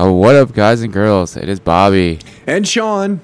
[0.00, 1.36] Oh, what up, guys and girls?
[1.36, 2.20] It is Bobby.
[2.46, 3.20] And Sean.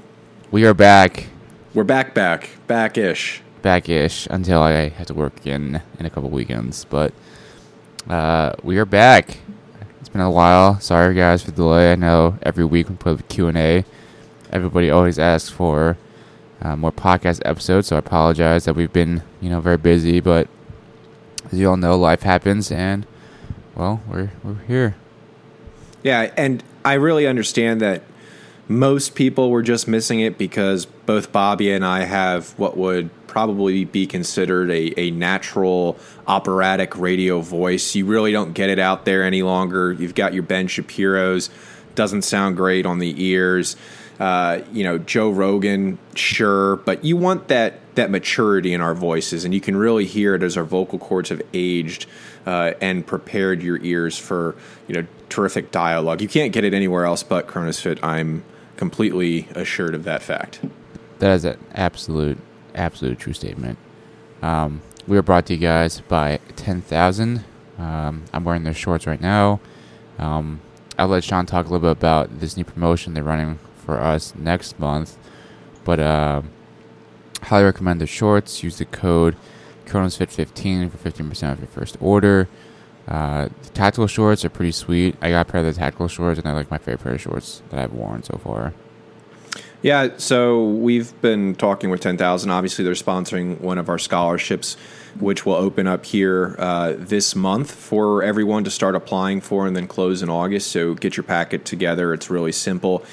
[0.50, 1.28] We are back.
[1.72, 3.42] We're back, back, back ish.
[3.62, 6.84] Back ish until I have to work again in a couple weekends.
[6.84, 7.14] But
[8.08, 9.36] uh, we are back.
[10.00, 10.80] It's been a while.
[10.80, 11.92] Sorry, guys, for the delay.
[11.92, 13.84] I know every week we put Q and A.
[14.50, 15.96] Everybody always asks for
[16.60, 20.18] uh, more podcast episodes, so I apologize that we've been, you know, very busy.
[20.18, 20.48] But
[21.52, 23.06] as you all know, life happens, and
[23.76, 24.96] well, we're we're here.
[26.04, 28.02] Yeah, and I really understand that
[28.68, 33.84] most people were just missing it because both Bobby and I have what would probably
[33.84, 37.94] be considered a, a natural operatic radio voice.
[37.94, 39.92] You really don't get it out there any longer.
[39.92, 41.50] You've got your Ben Shapiro's,
[41.94, 43.76] doesn't sound great on the ears.
[44.20, 49.44] Uh, you know, Joe Rogan, sure, but you want that that maturity in our voices,
[49.44, 52.06] and you can really hear it as our vocal cords have aged
[52.46, 54.54] uh, and prepared your ears for
[54.88, 56.20] you know terrific dialogue.
[56.20, 57.98] You can't get it anywhere else but Chronosfit.
[58.02, 58.44] I'm
[58.76, 60.60] completely assured of that fact.
[61.18, 62.38] That is an absolute,
[62.74, 63.78] absolute true statement.
[64.42, 67.44] Um, we are brought to you guys by 10,000.
[67.78, 69.60] Um, I'm wearing their shorts right now.
[70.18, 70.60] Um,
[70.98, 74.34] I'll let Sean talk a little bit about this new promotion they're running for us
[74.34, 75.16] next month.
[75.84, 76.42] But uh,
[77.42, 78.62] highly recommend the shorts.
[78.62, 79.36] Use the code
[79.94, 82.48] ChronosFit15 for 15% off your first order.
[83.06, 85.16] Uh, the tactical shorts are pretty sweet.
[85.20, 87.20] I got a pair of the tactical shorts, and I like my favorite pair of
[87.20, 88.72] shorts that I've worn so far.
[89.82, 92.50] Yeah, so we've been talking with 10,000.
[92.50, 94.78] Obviously, they're sponsoring one of our scholarships,
[95.20, 99.76] which will open up here uh, this month for everyone to start applying for and
[99.76, 100.72] then close in August.
[100.72, 102.14] So get your packet together.
[102.14, 103.04] It's really simple.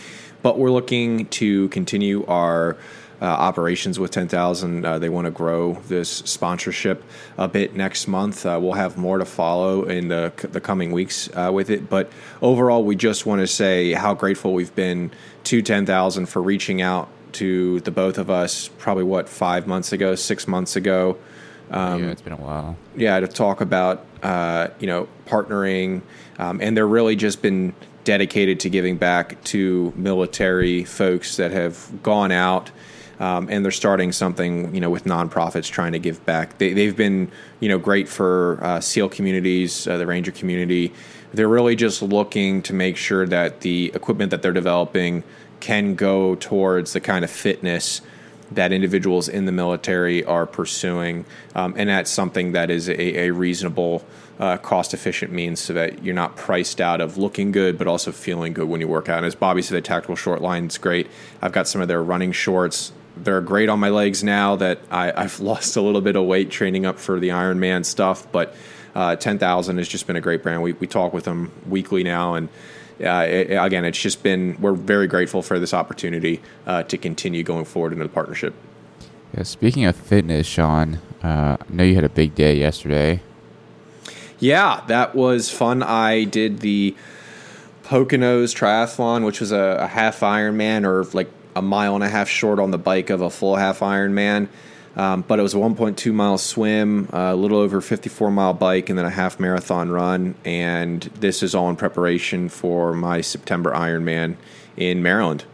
[0.41, 2.77] But we're looking to continue our
[3.21, 4.83] uh, operations with 10,000.
[4.83, 7.03] Uh, they want to grow this sponsorship
[7.37, 8.45] a bit next month.
[8.45, 11.87] Uh, we'll have more to follow in the, the coming weeks uh, with it.
[11.87, 12.11] But
[12.41, 15.11] overall, we just want to say how grateful we've been
[15.45, 20.15] to 10,000 for reaching out to the both of us probably what, five months ago,
[20.15, 21.17] six months ago.
[21.69, 22.75] Um, yeah, it's been a while.
[22.95, 26.01] Yeah, to talk about, uh, you know, partnering.
[26.39, 32.01] Um, and they're really just been dedicated to giving back to military folks that have
[32.01, 32.71] gone out
[33.21, 36.57] um, and they're starting something, you know, with nonprofits trying to give back.
[36.57, 40.91] They, have been, you know, great for uh, SEAL communities, uh, the Ranger community.
[41.31, 45.23] They're really just looking to make sure that the equipment that they're developing
[45.59, 48.01] can go towards the kind of fitness
[48.49, 51.23] that individuals in the military are pursuing,
[51.55, 54.03] um, and that's something that is a, a reasonable,
[54.39, 58.51] uh, cost-efficient means, so that you're not priced out of looking good, but also feeling
[58.51, 59.19] good when you work out.
[59.19, 61.07] And as Bobby said, the tactical short line is great.
[61.41, 62.91] I've got some of their running shorts
[63.23, 66.51] they're great on my legs now that I, have lost a little bit of weight
[66.51, 68.29] training up for the Ironman stuff.
[68.31, 68.55] But
[68.95, 70.61] uh, 10,000 has just been a great brand.
[70.61, 72.35] We, we talk with them weekly now.
[72.35, 72.49] And
[73.03, 77.43] uh, it, again, it's just been, we're very grateful for this opportunity uh, to continue
[77.43, 78.53] going forward into the partnership.
[79.35, 83.21] Yeah, speaking of fitness, Sean, uh, I know you had a big day yesterday.
[84.39, 85.83] Yeah, that was fun.
[85.83, 86.95] I did the
[87.83, 92.29] Poconos Triathlon, which was a, a half Ironman or like a mile and a half
[92.29, 94.47] short on the bike of a full half Ironman.
[94.95, 98.99] Um, but it was a 1.2 mile swim, a little over 54 mile bike, and
[98.99, 100.35] then a half marathon run.
[100.43, 104.35] And this is all in preparation for my September Ironman
[104.75, 105.45] in Maryland.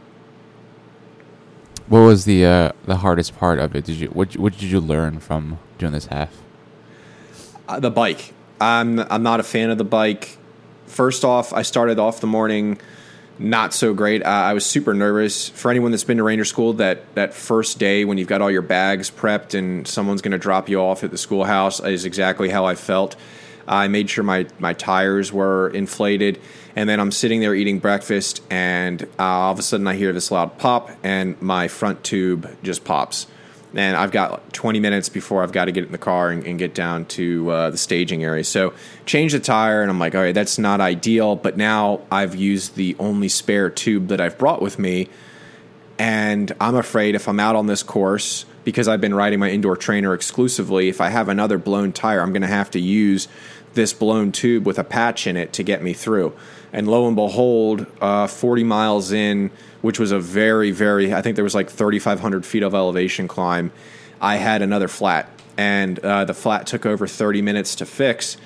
[1.87, 3.85] What was the uh, the hardest part of it?
[3.85, 6.35] Did you what what did you learn from doing this half?
[7.67, 8.33] Uh, the bike.
[8.59, 10.37] I'm I'm not a fan of the bike.
[10.87, 12.79] First off, I started off the morning
[13.39, 14.23] not so great.
[14.23, 15.49] Uh, I was super nervous.
[15.49, 18.51] For anyone that's been to Ranger School, that that first day when you've got all
[18.51, 22.49] your bags prepped and someone's going to drop you off at the schoolhouse is exactly
[22.49, 23.15] how I felt.
[23.67, 26.39] I made sure my my tires were inflated,
[26.75, 30.13] and then I'm sitting there eating breakfast, and uh, all of a sudden I hear
[30.13, 33.27] this loud pop, and my front tube just pops
[33.77, 36.57] and I've got 20 minutes before I've got to get in the car and, and
[36.57, 38.43] get down to uh, the staging area.
[38.43, 38.73] So
[39.05, 41.35] change the tire, and I'm like, all right, that's not ideal.
[41.35, 45.09] But now I've used the only spare tube that I've brought with me,
[45.99, 49.77] and I'm afraid if I'm out on this course because I've been riding my indoor
[49.77, 53.29] trainer exclusively, if I have another blown tire, I'm going to have to use
[53.75, 56.33] this blown tube with a patch in it to get me through.
[56.73, 61.35] And lo and behold, uh, 40 miles in which was a very, very, I think
[61.35, 63.71] there was like 3,500 feet of elevation climb.
[64.19, 68.37] I had another flat, and uh, the flat took over 30 minutes to fix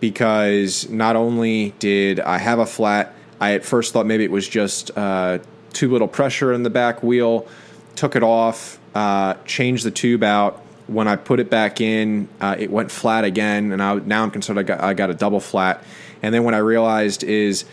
[0.00, 4.46] because not only did I have a flat, I at first thought maybe it was
[4.46, 5.38] just uh,
[5.72, 7.46] too little pressure in the back wheel,
[7.94, 10.62] took it off, uh, changed the tube out.
[10.86, 14.30] When I put it back in, uh, it went flat again, and I, now I'm
[14.30, 15.82] concerned I got, I got a double flat.
[16.22, 17.64] And then what I realized is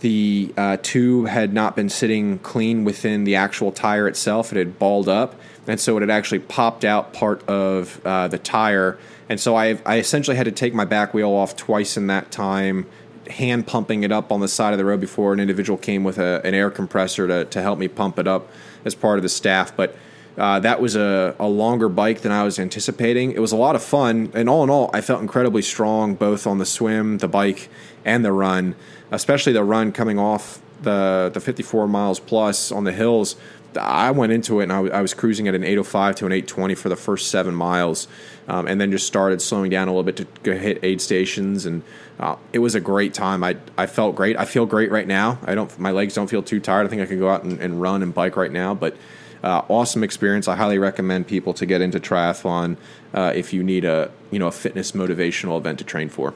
[0.00, 4.52] the uh, tube had not been sitting clean within the actual tire itself.
[4.52, 5.34] It had balled up,
[5.66, 8.98] and so it had actually popped out part of uh, the tire.
[9.28, 12.30] And so I, I essentially had to take my back wheel off twice in that
[12.30, 12.86] time,
[13.30, 16.18] hand pumping it up on the side of the road before an individual came with
[16.18, 18.50] a, an air compressor to, to help me pump it up
[18.84, 19.74] as part of the staff.
[19.76, 19.96] But
[20.38, 23.32] uh, that was a, a longer bike than I was anticipating.
[23.32, 26.46] It was a lot of fun, and all in all, I felt incredibly strong both
[26.46, 27.68] on the swim, the bike,
[28.04, 28.74] and the run
[29.12, 33.36] especially the run coming off the the 54 miles plus on the hills.
[33.80, 36.32] I went into it and I, w- I was cruising at an 805 to an
[36.32, 38.06] 820 for the first seven miles,
[38.46, 41.82] um, and then just started slowing down a little bit to hit aid stations, and
[42.18, 43.44] uh, it was a great time.
[43.44, 44.36] I I felt great.
[44.36, 45.38] I feel great right now.
[45.44, 46.86] I don't my legs don't feel too tired.
[46.86, 48.96] I think I can go out and, and run and bike right now, but.
[49.42, 50.46] Uh, awesome experience.
[50.46, 52.76] I highly recommend people to get into triathlon
[53.12, 56.34] uh, if you need a you know a fitness motivational event to train for.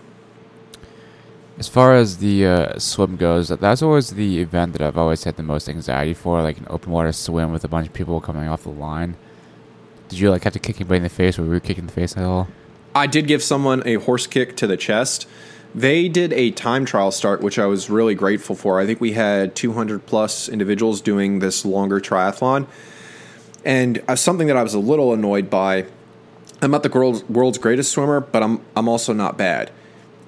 [1.59, 5.37] As far as the uh, swim goes, that's always the event that I've always had
[5.37, 8.47] the most anxiety for, like an open water swim with a bunch of people coming
[8.47, 9.17] off the line.
[10.09, 11.87] Did you like have to kick anybody in the face, or were you kicking in
[11.87, 12.49] the face at all?
[12.95, 15.27] I did give someone a horse kick to the chest.
[15.75, 18.81] They did a time trial start, which I was really grateful for.
[18.81, 22.67] I think we had 200 plus individuals doing this longer triathlon.
[23.67, 25.87] And uh, something that I was a little annoyed by
[26.63, 29.71] I'm not the world's, world's greatest swimmer, but I'm, I'm also not bad.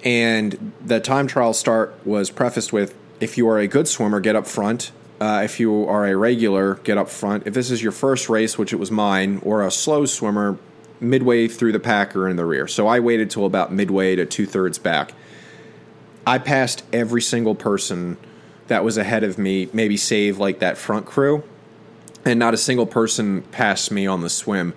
[0.05, 4.37] And the time trial start was prefaced with if you are a good swimmer, get
[4.37, 4.93] up front.
[5.21, 7.47] Uh, if you are a regular, get up front.
[7.47, 10.59] If this is your first race, which it was mine, or a slow swimmer,
[11.01, 12.69] midway through the pack or in the rear.
[12.69, 15.15] So I waited till about midway to two thirds back.
[16.27, 18.19] I passed every single person
[18.67, 21.43] that was ahead of me, maybe save like that front crew,
[22.25, 24.75] and not a single person passed me on the swim,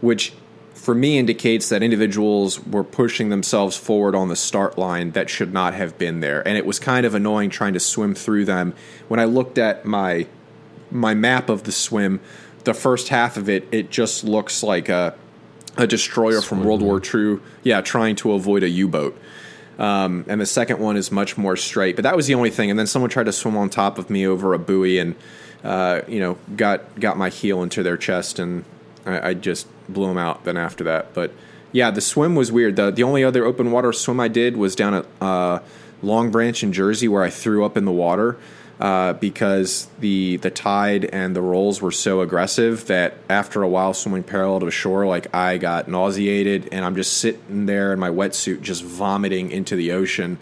[0.00, 0.32] which
[0.74, 5.52] for me indicates that individuals were pushing themselves forward on the start line that should
[5.52, 6.46] not have been there.
[6.46, 8.74] And it was kind of annoying trying to swim through them.
[9.08, 10.26] When i looked at my
[10.90, 12.20] my map of the swim
[12.64, 15.14] the first half of it it just looks like a
[15.76, 19.18] a destroyer from world war ii yeah trying to avoid a u-boat
[19.78, 22.70] um, and the second one is much more straight but that was the only thing
[22.70, 25.14] and then someone tried to swim on top of me over a buoy and
[25.64, 28.64] uh, you know got got my heel into their chest and
[29.06, 31.14] I, I just blew them out then after that.
[31.14, 31.32] But
[31.72, 32.76] yeah, the swim was weird.
[32.76, 35.60] The the only other open water swim I did was down at uh,
[36.02, 38.36] Long Branch in Jersey where I threw up in the water.
[38.82, 43.94] Uh, because the the tide and the rolls were so aggressive that after a while
[43.94, 48.00] swimming parallel to the shore, like I got nauseated and I'm just sitting there in
[48.00, 50.36] my wetsuit just vomiting into the ocean,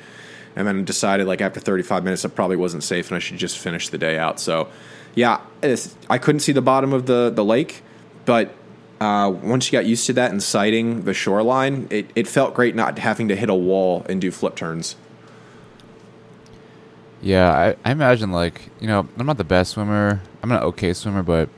[0.57, 3.59] and then decided like after 35 minutes it probably wasn't safe and I should just
[3.59, 4.41] finish the day out.
[4.41, 4.69] So,
[5.15, 5.43] yeah,
[6.09, 7.83] I couldn't see the bottom of the the lake,
[8.25, 8.55] but
[9.03, 12.75] uh, once you got used to that and sighting the shoreline, it, it felt great
[12.75, 14.97] not having to hit a wall and do flip turns.
[17.23, 20.21] Yeah, I, I imagine like you know I'm not the best swimmer.
[20.43, 21.49] I'm an okay swimmer, but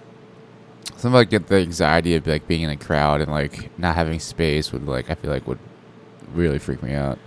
[0.97, 4.19] something like get the anxiety of like being in a crowd and like not having
[4.20, 5.59] space would like I feel like would
[6.35, 7.19] really freak me out.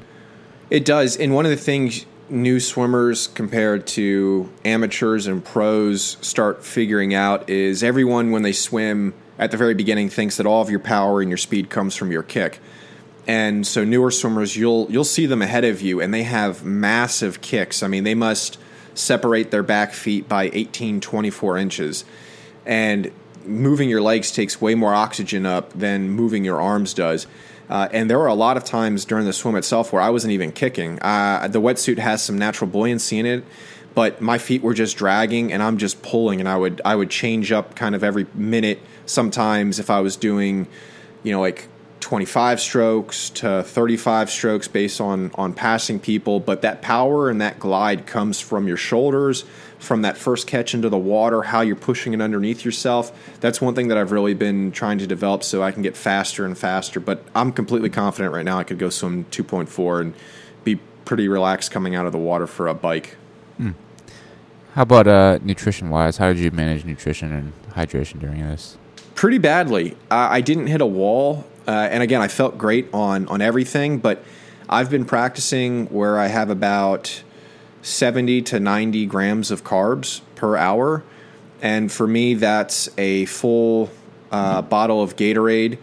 [0.69, 6.65] It does, and one of the things new swimmers compared to amateurs and pros start
[6.65, 10.69] figuring out is everyone when they swim at the very beginning thinks that all of
[10.69, 12.59] your power and your speed comes from your kick.
[13.27, 17.41] And so newer swimmers, you'll you'll see them ahead of you, and they have massive
[17.41, 17.81] kicks.
[17.81, 18.59] I mean, they must
[18.93, 22.05] separate their back feet by 18, 24 inches.
[22.65, 23.11] And
[23.45, 27.27] moving your legs takes way more oxygen up than moving your arms does.
[27.69, 30.33] Uh, and there were a lot of times during the swim itself where I wasn't
[30.33, 30.99] even kicking.
[31.01, 33.43] Uh, the wetsuit has some natural buoyancy in it,
[33.95, 36.39] but my feet were just dragging, and I'm just pulling.
[36.39, 40.15] And I would I would change up kind of every minute sometimes if I was
[40.15, 40.67] doing,
[41.23, 41.67] you know, like
[42.05, 47.57] 25 strokes to 35 strokes based on on passing people, but that power and that
[47.57, 49.43] glide comes from your shoulders,
[49.79, 53.11] from that first catch into the water, how you're pushing it underneath yourself.
[53.39, 56.45] That's one thing that I've really been trying to develop so I can get faster
[56.45, 60.13] and faster, but I'm completely confident right now I could go swim 2.4 and
[60.63, 63.17] be pretty relaxed coming out of the water for a bike.
[63.57, 63.71] Hmm.
[64.75, 66.17] How about uh, nutrition wise?
[66.17, 68.77] How did you manage nutrition and hydration during this?
[69.15, 69.93] pretty badly.
[70.11, 73.99] Uh, I didn't hit a wall, uh, and again, I felt great on on everything.
[73.99, 74.23] But
[74.69, 77.23] I've been practicing where I have about
[77.81, 81.03] seventy to ninety grams of carbs per hour,
[81.61, 83.89] and for me, that's a full
[84.31, 85.77] uh, bottle of Gatorade.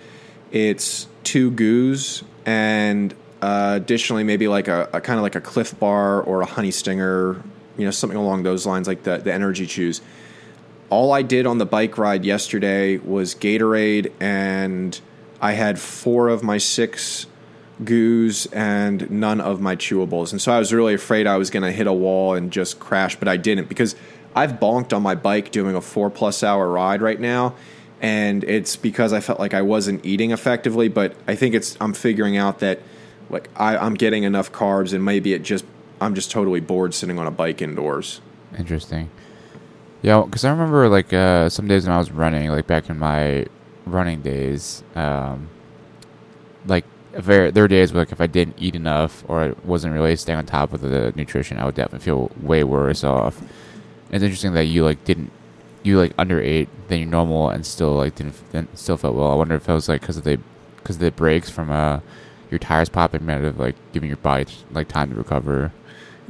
[0.51, 5.79] It's two goos and uh, additionally maybe like a, a kind of like a Clif
[5.79, 7.41] Bar or a Honey Stinger,
[7.79, 10.01] you know, something along those lines, like the the energy chews
[10.93, 15.01] all I did on the bike ride yesterday was Gatorade, and
[15.43, 17.27] I had four of my six
[17.85, 20.31] goos and none of my chewables.
[20.31, 22.79] And so I was really afraid I was going to hit a wall and just
[22.79, 23.97] crash, but I didn't because
[24.37, 27.57] I've bonked on my bike doing a four plus hour ride right now.
[28.01, 31.93] And it's because I felt like I wasn't eating effectively, but I think it's I'm
[31.93, 32.79] figuring out that
[33.29, 35.65] like I, I'm getting enough carbs and maybe it just
[36.01, 38.21] I'm just totally bored sitting on a bike indoors.
[38.57, 39.11] Interesting.
[40.03, 42.99] Yeah, because I remember like uh, some days when I was running, like back in
[42.99, 43.47] my
[43.93, 45.49] running days, um,
[46.67, 49.95] like very, there were days where like if I didn't eat enough or I wasn't
[49.95, 53.41] really staying on top of the nutrition, I would definitely feel way worse off.
[53.41, 55.31] And it's interesting that you like didn't
[55.83, 59.31] you like under ate than your normal and still like didn't, didn't still felt well.
[59.31, 60.39] I wonder if it was like because of the
[60.77, 62.01] because of the breaks from uh
[62.51, 65.73] your tires popping might have like giving your body like time to recover.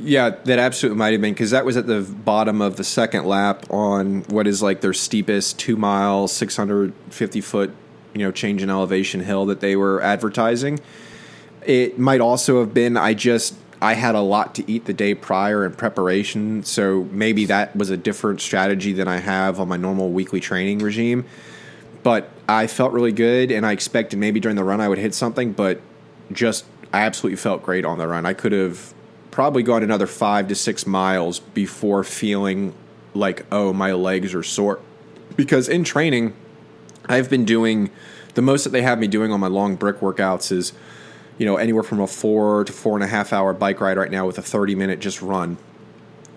[0.05, 3.25] Yeah, that absolutely might have been because that was at the bottom of the second
[3.25, 7.71] lap on what is like their steepest two mile, 650 foot,
[8.13, 10.81] you know, change in elevation hill that they were advertising.
[11.65, 15.15] It might also have been I just I had a lot to eat the day
[15.15, 19.77] prior in preparation, so maybe that was a different strategy than I have on my
[19.77, 21.25] normal weekly training regime.
[22.03, 25.15] But I felt really good, and I expected maybe during the run I would hit
[25.15, 25.81] something, but
[26.33, 28.27] just I absolutely felt great on the run.
[28.27, 28.93] I could have
[29.33, 32.73] probably gone another five to six miles before feeling
[33.15, 34.79] like, oh, my legs are sore.
[35.35, 36.37] Because in training,
[37.07, 37.91] I've been doing
[38.35, 40.73] the most that they have me doing on my long brick workouts is,
[41.39, 44.11] you know, anywhere from a four to four and a half hour bike ride right
[44.11, 45.57] now with a 30 minute just run.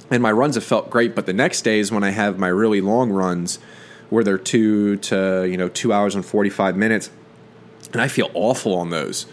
[0.09, 2.79] And my runs have felt great, but the next days when I have my really
[2.79, 3.59] long runs
[4.09, 7.09] where they're two to, you know, two hours and 45 minutes,
[7.91, 9.25] and I feel awful on those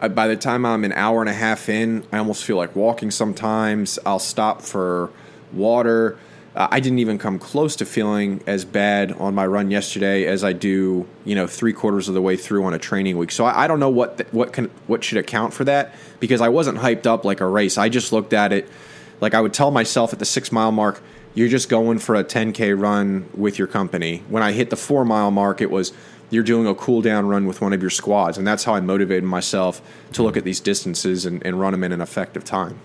[0.00, 3.10] by the time I'm an hour and a half in, I almost feel like walking
[3.10, 3.98] sometimes.
[4.04, 5.10] I'll stop for
[5.52, 6.18] water.
[6.54, 10.42] Uh, I didn't even come close to feeling as bad on my run yesterday as
[10.42, 13.30] I do, you know, three quarters of the way through on a training week.
[13.30, 16.48] So I, I don't know what what can what should account for that because I
[16.48, 17.76] wasn't hyped up like a race.
[17.76, 18.68] I just looked at it
[19.20, 21.02] like I would tell myself at the six mile mark,
[21.34, 24.22] you're just going for a 10k run with your company.
[24.28, 25.92] When I hit the four mile mark, it was
[26.30, 28.36] you're doing a cool down run with one of your squads.
[28.38, 29.80] And that's how I motivated myself
[30.12, 32.78] to look at these distances and, and run them in an effective time.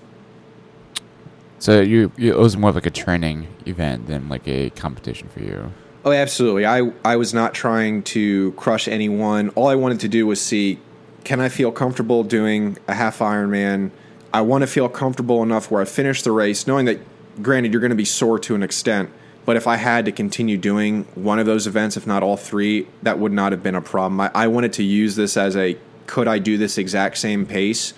[1.60, 5.30] So you, you, it was more of like a training event than like a competition
[5.30, 5.72] for you.
[6.04, 6.66] Oh, absolutely.
[6.66, 9.50] I, I was not trying to crush anyone.
[9.50, 10.80] All I wanted to do was see
[11.24, 13.92] can I feel comfortable doing a half Ironman?
[14.34, 17.00] I want to feel comfortable enough where I finish the race, knowing that,
[17.44, 19.12] granted, you're going to be sore to an extent,
[19.46, 22.88] but if I had to continue doing one of those events, if not all three,
[23.02, 24.20] that would not have been a problem.
[24.20, 27.94] I, I wanted to use this as a could I do this exact same pace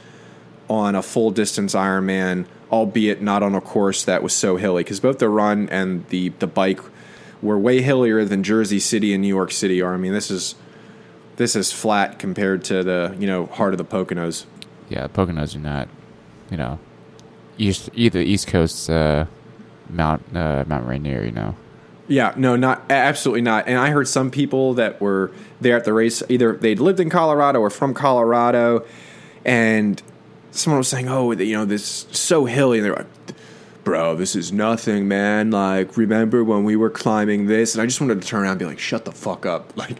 [0.69, 4.83] on a full distance Ironman, albeit not on a course that was so hilly?
[4.83, 6.79] Because both the run and the the bike
[7.41, 9.93] were way hillier than Jersey City and New York City are.
[9.93, 10.55] I mean, this is
[11.35, 14.45] this is flat compared to the you know heart of the Poconos.
[14.89, 15.89] Yeah, Poconos are not,
[16.50, 16.79] you know,
[17.57, 18.89] east either East Coast.
[18.89, 19.25] Uh
[19.89, 21.55] Mount uh, Mount Rainier, you know.
[22.07, 23.67] Yeah, no, not absolutely not.
[23.67, 27.09] And I heard some people that were there at the race, either they'd lived in
[27.09, 28.85] Colorado or from Colorado,
[29.45, 30.01] and
[30.51, 33.07] someone was saying, "Oh, you know, this is so hilly," and they're like,
[33.83, 35.51] "Bro, this is nothing, man.
[35.51, 38.59] Like, remember when we were climbing this?" And I just wanted to turn around and
[38.59, 39.71] be like, "Shut the fuck up!
[39.77, 39.97] Like,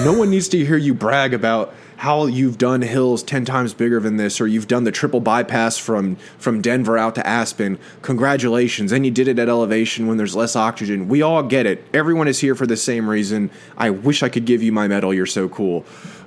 [0.00, 4.00] no one needs to hear you brag about." How you've done hills 10 times bigger
[4.00, 7.78] than this or you've done the triple bypass from from Denver out to Aspen.
[8.02, 8.92] Congratulations.
[8.92, 11.08] And you did it at elevation when there's less oxygen.
[11.08, 11.84] We all get it.
[11.94, 13.50] Everyone is here for the same reason.
[13.76, 15.14] I wish I could give you my medal.
[15.14, 15.84] You're so cool.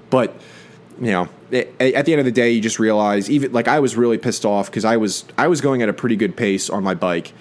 [0.10, 0.36] But
[1.00, 3.96] you know at the end of the day you just realize even like I was
[3.96, 6.84] really pissed off cuz I was I was going at a pretty good pace on
[6.84, 7.34] my bike.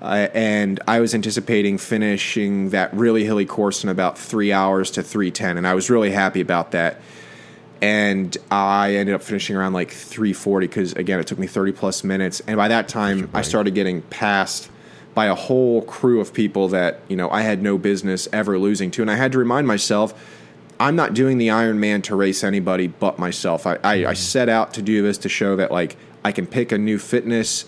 [0.00, 5.02] Uh, and I was anticipating finishing that really hilly course in about 3 hours to
[5.02, 7.00] 310 and I was really happy about that
[7.82, 12.04] and I ended up finishing around like 340 because again it took me 30 plus
[12.04, 12.40] minutes.
[12.46, 14.70] And by that time I started getting passed
[15.14, 18.92] by a whole crew of people that you know I had no business ever losing
[18.92, 19.02] to.
[19.02, 20.14] And I had to remind myself
[20.78, 23.66] I'm not doing the Ironman to race anybody but myself.
[23.66, 24.14] I, I, I, mm-hmm.
[24.14, 27.64] set out to do this to show that like I can pick a new fitness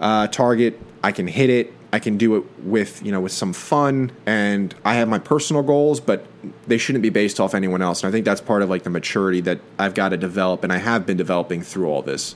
[0.00, 0.80] uh, target.
[1.02, 4.74] I can hit it I can do it with you know with some fun, and
[4.84, 6.26] I have my personal goals, but
[6.66, 8.02] they shouldn't be based off anyone else.
[8.02, 10.72] And I think that's part of like the maturity that I've got to develop, and
[10.72, 12.34] I have been developing through all this.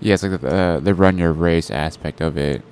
[0.00, 2.62] Yeah, it's like the uh, the run your race aspect of it.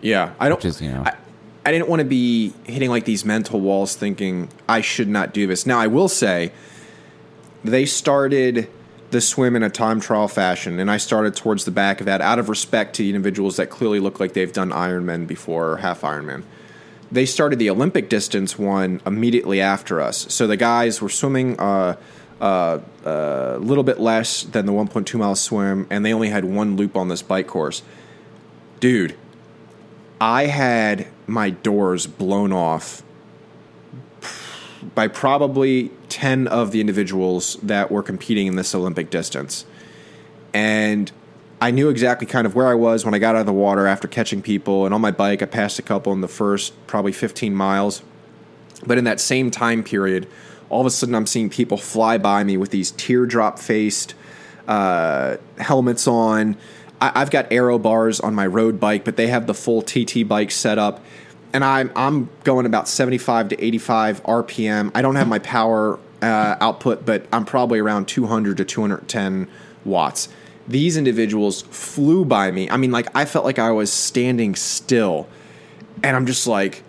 [0.00, 0.60] Yeah, I don't.
[0.60, 1.02] Just, you know.
[1.04, 1.16] I,
[1.64, 5.46] I didn't want to be hitting like these mental walls, thinking I should not do
[5.46, 5.66] this.
[5.66, 6.52] Now I will say,
[7.62, 8.68] they started
[9.10, 12.20] the swim in a time trial fashion, and I started towards the back of that
[12.20, 16.02] out of respect to individuals that clearly look like they've done Ironman before or half
[16.02, 16.44] Ironman.
[17.10, 20.32] They started the Olympic distance one immediately after us.
[20.32, 21.96] So the guys were swimming uh,
[22.40, 26.76] uh, a little bit less than the 1.2 mile swim, and they only had one
[26.76, 27.82] loop on this bike course.
[28.78, 29.16] Dude,
[30.20, 33.02] I had my doors blown off
[34.94, 39.64] by probably 10 of the individuals that were competing in this Olympic distance.
[40.52, 41.10] And
[41.60, 43.86] I knew exactly kind of where I was when I got out of the water
[43.86, 44.84] after catching people.
[44.84, 48.02] And on my bike, I passed a couple in the first probably 15 miles.
[48.86, 50.26] But in that same time period,
[50.70, 54.14] all of a sudden I'm seeing people fly by me with these teardrop faced
[54.66, 56.56] uh, helmets on.
[57.00, 60.26] I- have got aero bars on my road bike, but they have the full TT
[60.26, 61.04] bike set up.
[61.52, 64.92] And I'm, I'm going about 75 to 85 RPM.
[64.94, 69.48] I don't have my power uh, output, but I'm probably around 200 to 210
[69.84, 70.28] watts.
[70.68, 72.70] These individuals flew by me.
[72.70, 75.28] I mean, like, I felt like I was standing still.
[76.04, 76.84] And I'm just like,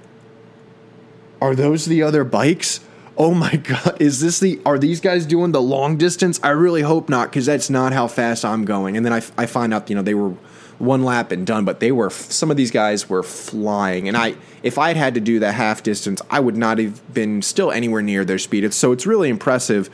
[1.41, 2.82] are those the other bikes?
[3.22, 6.39] oh my god, is this the are these guys doing the long distance?
[6.44, 8.98] I really hope not because that's not how fast I'm going.
[8.98, 10.34] And then I, I find out you know they were
[10.82, 14.08] one lap and done, but they were some of these guys were flying.
[14.08, 17.14] And I if I had had to do that half distance, I would not have
[17.14, 18.64] been still anywhere near their speed.
[18.64, 19.90] It's, so it's really impressive.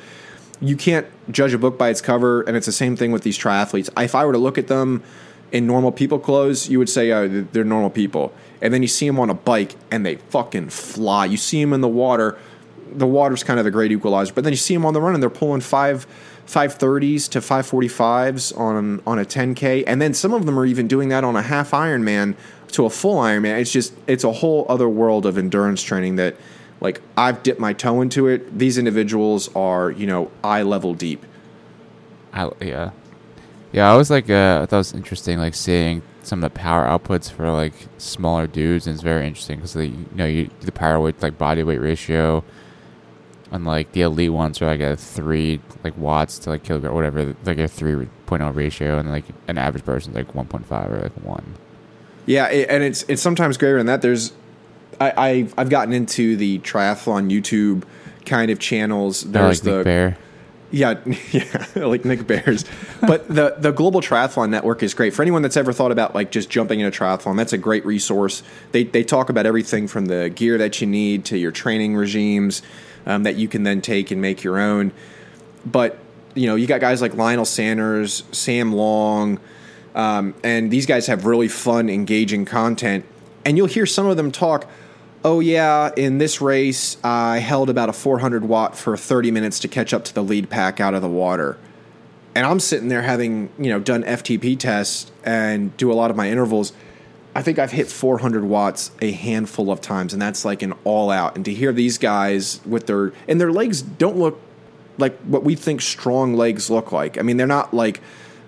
[0.59, 3.37] You can't judge a book by its cover, and it's the same thing with these
[3.37, 3.89] triathletes.
[4.01, 5.03] If I were to look at them
[5.51, 8.33] in normal people clothes, you would say oh, they're normal people.
[8.61, 11.25] And then you see them on a bike, and they fucking fly.
[11.25, 12.37] You see them in the water
[12.89, 14.33] the water's kind of the great equalizer.
[14.33, 16.07] But then you see them on the run and they're pulling five
[16.47, 20.45] five thirties to five forty fives on on a ten k, and then some of
[20.45, 22.35] them are even doing that on a half Ironman
[22.71, 23.59] to a full Ironman.
[23.59, 26.35] It's just it's a whole other world of endurance training that
[26.81, 28.57] like I've dipped my toe into it.
[28.57, 31.25] These individuals are you know eye level deep.
[32.33, 32.91] I, yeah,
[33.71, 33.91] yeah.
[33.91, 36.85] I was like, uh, I thought it was interesting, like seeing some of the power
[36.85, 40.71] outputs for like smaller dudes, and it's very interesting because the you know you the
[40.71, 42.43] power weight like body weight ratio
[43.51, 47.35] Unlike the elite ones are like a three like watts to like kilogram or whatever,
[47.45, 50.91] like a three point oh ratio, and like an average person like one point five
[50.91, 51.55] or like one.
[52.25, 54.01] Yeah, it, and it's it's sometimes greater than that.
[54.01, 54.33] There's
[54.99, 57.83] I, I I've gotten into the triathlon YouTube
[58.25, 59.21] kind of channels.
[59.23, 60.17] There's like the Bear.
[60.69, 60.99] Yeah,
[61.31, 62.65] yeah, like Nick Bare's.
[63.01, 66.31] but the the Global Triathlon Network is great for anyone that's ever thought about like
[66.31, 67.37] just jumping in a triathlon.
[67.37, 68.43] That's a great resource.
[68.73, 72.61] They they talk about everything from the gear that you need to your training regimes
[73.07, 74.91] um, that you can then take and make your own.
[75.65, 75.97] But
[76.35, 79.39] you know, you got guys like Lionel Sanders, Sam Long,
[79.95, 83.05] um, and these guys have really fun, engaging content.
[83.43, 84.69] And you'll hear some of them talk.
[85.23, 89.67] Oh yeah, in this race, I held about a 400 watt for 30 minutes to
[89.67, 91.57] catch up to the lead pack out of the water.
[92.35, 96.17] And I'm sitting there having you know done FTP tests and do a lot of
[96.17, 96.71] my intervals
[97.37, 101.11] I think I've hit 400 watts a handful of times, and that's like an all
[101.11, 101.35] out.
[101.35, 104.41] And to hear these guys with their and their legs don't look
[104.97, 107.19] like what we think strong legs look like.
[107.19, 108.01] I mean, they're not like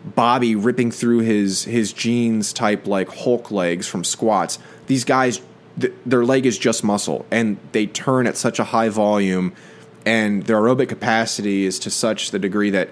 [0.03, 4.57] Bobby ripping through his his jeans type like Hulk legs from squats.
[4.87, 5.39] These guys,
[5.79, 9.53] th- their leg is just muscle, and they turn at such a high volume,
[10.03, 12.89] and their aerobic capacity is to such the degree that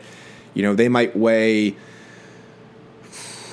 [0.54, 1.76] you know they might weigh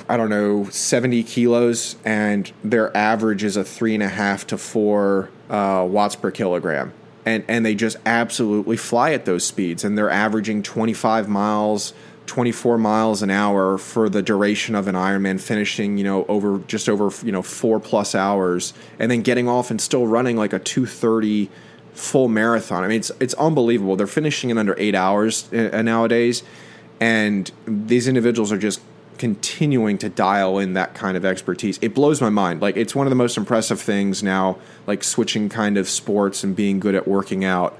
[0.07, 4.57] I don't know, 70 kilos, and their average is a three and a half to
[4.57, 6.93] four uh, watts per kilogram.
[7.25, 9.83] And, and they just absolutely fly at those speeds.
[9.83, 11.93] And they're averaging 25 miles,
[12.27, 16.87] 24 miles an hour for the duration of an Ironman, finishing, you know, over just
[16.87, 20.59] over, you know, four plus hours, and then getting off and still running like a
[20.59, 21.49] 230
[21.93, 22.83] full marathon.
[22.83, 23.95] I mean, it's, it's unbelievable.
[23.95, 26.43] They're finishing in under eight hours uh, nowadays.
[26.99, 28.81] And these individuals are just
[29.17, 31.79] continuing to dial in that kind of expertise.
[31.81, 32.61] It blows my mind.
[32.61, 36.55] Like it's one of the most impressive things now, like switching kind of sports and
[36.55, 37.79] being good at working out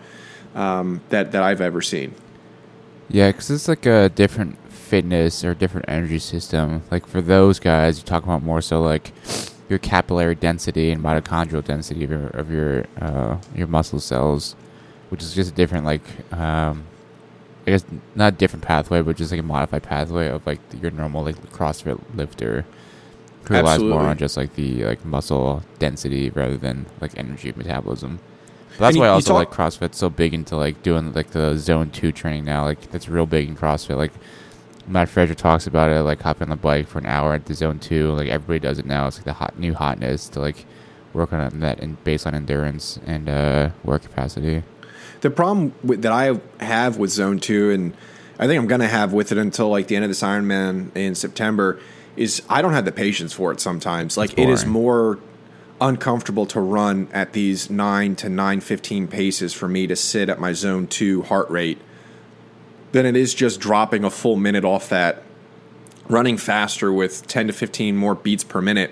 [0.53, 2.15] um, that that I've ever seen.
[3.09, 6.83] Yeah, because it's like a different fitness or different energy system.
[6.91, 9.11] Like for those guys, you talk about more so like
[9.69, 14.55] your capillary density and mitochondrial density of your of your uh, your muscle cells,
[15.09, 16.85] which is just a different like um,
[17.67, 20.91] I guess not a different pathway, but just like a modified pathway of like your
[20.91, 22.65] normal like CrossFit lifter,
[23.45, 28.19] who relies more on just like the like muscle density rather than like energy metabolism.
[28.71, 31.55] But that's and why you, also like CrossFit's so big into like doing like the
[31.57, 32.65] zone two training now.
[32.65, 33.97] Like that's real big in CrossFit.
[33.97, 34.13] Like
[34.87, 37.55] Mat Fraser talks about it, like hopping on the bike for an hour at the
[37.55, 38.11] zone two.
[38.11, 39.07] Like everybody does it now.
[39.07, 40.65] It's like the hot new hotness to like
[41.13, 44.61] work on that and baseline endurance and uh, work capacity.
[45.21, 47.93] The problem with, that I have with Zone Two, and
[48.39, 50.95] I think I'm going to have with it until like the end of this Ironman
[50.95, 51.79] in September,
[52.15, 53.59] is I don't have the patience for it.
[53.59, 55.19] Sometimes, like it is more
[55.81, 60.39] uncomfortable to run at these nine to nine fifteen paces for me to sit at
[60.39, 61.79] my Zone Two heart rate
[62.95, 65.21] than it is just dropping a full minute off that,
[66.07, 68.91] running faster with 10 to 15 more beats per minute.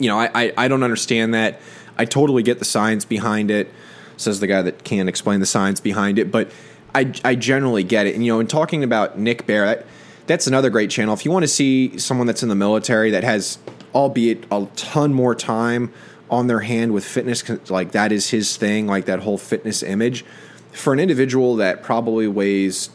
[0.00, 1.60] You know, I, I, I don't understand that.
[1.96, 3.72] I totally get the science behind it,
[4.20, 6.50] says the guy that can't explain the science behind it, but
[6.94, 8.14] I, I generally get it.
[8.14, 9.84] And, you know, in talking about Nick Bare,
[10.26, 11.14] that's another great channel.
[11.14, 13.58] If you want to see someone that's in the military that has,
[13.94, 15.92] albeit a ton more time
[16.28, 20.24] on their hand with fitness, like that is his thing, like that whole fitness image.
[20.72, 22.90] For an individual that probably weighs,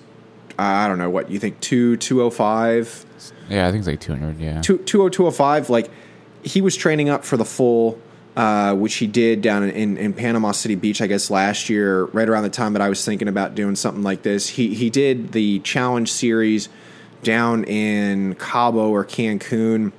[0.57, 3.05] I don't know what you think, two, 205?
[3.49, 4.39] Yeah, I think it's like two hundred.
[4.39, 5.69] Yeah, two two oh two oh five.
[5.69, 5.89] Like
[6.43, 7.99] he was training up for the full.
[8.35, 12.27] Uh, which he did down in, in, Panama City Beach, I guess last year, right
[12.27, 14.49] around the time that I was thinking about doing something like this.
[14.49, 16.67] He he did the challenge series
[17.23, 19.93] down in Cabo or Cancun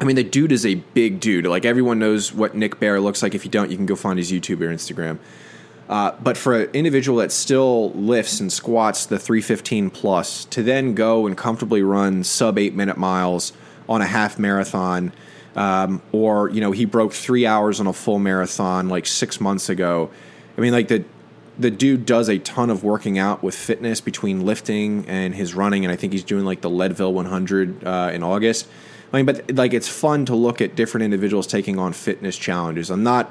[0.00, 1.46] I mean, the dude is a big dude.
[1.46, 3.34] Like everyone knows what Nick Bare looks like.
[3.34, 5.18] If you don't, you can go find his YouTube or Instagram.
[5.88, 10.94] Uh, but for an individual that still lifts and squats the 315 plus to then
[10.94, 13.52] go and comfortably run sub eight minute miles
[13.88, 15.12] on a half marathon,
[15.56, 19.68] um, or you know he broke three hours on a full marathon like six months
[19.68, 20.10] ago.
[20.56, 21.04] I mean, like the
[21.58, 25.84] the dude does a ton of working out with fitness between lifting and his running,
[25.84, 28.66] and I think he's doing like the Leadville 100 uh, in August.
[29.12, 32.90] I mean, but like it's fun to look at different individuals taking on fitness challenges.
[32.90, 33.30] I'm not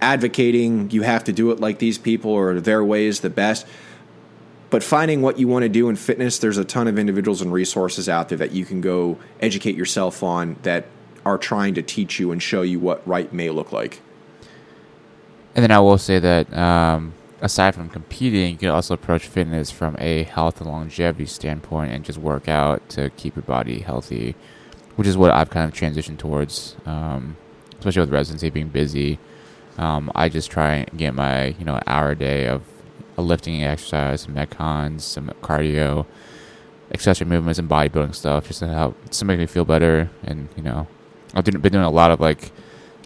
[0.00, 3.66] advocating you have to do it like these people or their way is the best.
[4.70, 7.52] But finding what you want to do in fitness, there's a ton of individuals and
[7.52, 10.86] resources out there that you can go educate yourself on that
[11.28, 14.00] are trying to teach you and show you what right may look like.
[15.54, 19.70] And then I will say that um, aside from competing, you can also approach fitness
[19.70, 24.34] from a health and longevity standpoint and just work out to keep your body healthy
[24.98, 27.36] which is what I've kind of transitioned towards, um,
[27.78, 29.20] especially with residency being busy.
[29.76, 32.62] Um, I just try and get my you know hour a day of
[33.16, 36.04] a lifting exercise, some metcons, some cardio,
[36.90, 40.10] accessory movements, and bodybuilding stuff, just to help to make me feel better.
[40.24, 40.88] And you know,
[41.34, 42.50] I've been doing a lot of like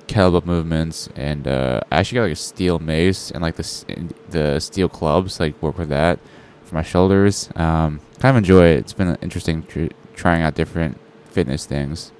[0.06, 4.60] kettlebell movements, and uh, I actually got like a steel mace and like the the
[4.60, 6.18] steel clubs, like work with that
[6.64, 7.48] for my shoulders.
[7.56, 8.78] Um, kind of enjoy it.
[8.78, 10.98] It's been interesting tr- trying out different
[11.30, 12.12] fitness things.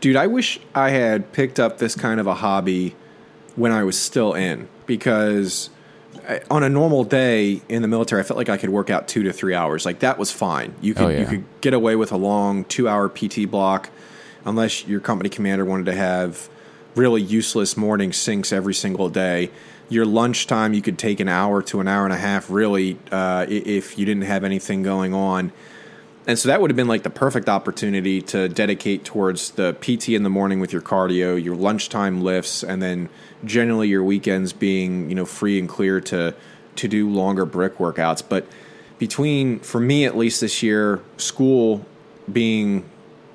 [0.00, 2.94] Dude, I wish I had picked up this kind of a hobby
[3.56, 5.70] when I was still in because
[6.50, 9.22] on a normal day in the military, I felt like I could work out two
[9.24, 9.84] to three hours.
[9.84, 10.74] Like that was fine.
[10.80, 11.20] You could oh, yeah.
[11.20, 13.90] you could get away with a long two hour PT block,
[14.48, 16.48] unless your company commander wanted to have
[16.94, 19.50] really useless morning syncs every single day.
[19.88, 23.46] Your lunchtime, you could take an hour to an hour and a half, really, uh,
[23.48, 25.52] if you didn't have anything going on.
[26.26, 30.10] And so that would have been like the perfect opportunity to dedicate towards the PT
[30.10, 33.08] in the morning with your cardio, your lunchtime lifts, and then
[33.46, 36.34] generally your weekends being, you know, free and clear to
[36.76, 38.22] to do longer brick workouts.
[38.26, 38.46] But
[38.98, 41.86] between for me at least this year, school
[42.30, 42.84] being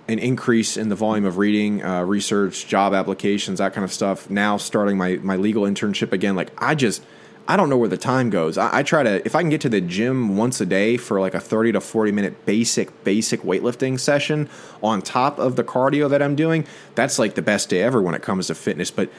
[0.08, 4.30] an increase in the volume of reading, uh, research, job applications, that kind of stuff.
[4.30, 7.04] Now starting my my legal internship again, like I just
[7.48, 8.58] I don't know where the time goes.
[8.58, 11.20] I, I, try to if I can get to the gym once a day for
[11.20, 14.50] like a thirty to forty minute basic basic weightlifting session
[14.82, 16.66] on top of the cardio that I'm doing.
[16.96, 18.92] That's like the best day ever when it comes to fitness.
[18.92, 19.10] But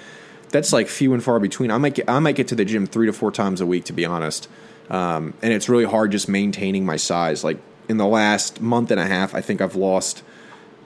[0.51, 1.71] that's like few and far between.
[1.71, 3.85] I might get, I might get to the gym three to four times a week
[3.87, 4.49] to be honest.
[4.89, 7.43] Um, and it's really hard just maintaining my size.
[7.43, 10.23] Like in the last month and a half, I think I've lost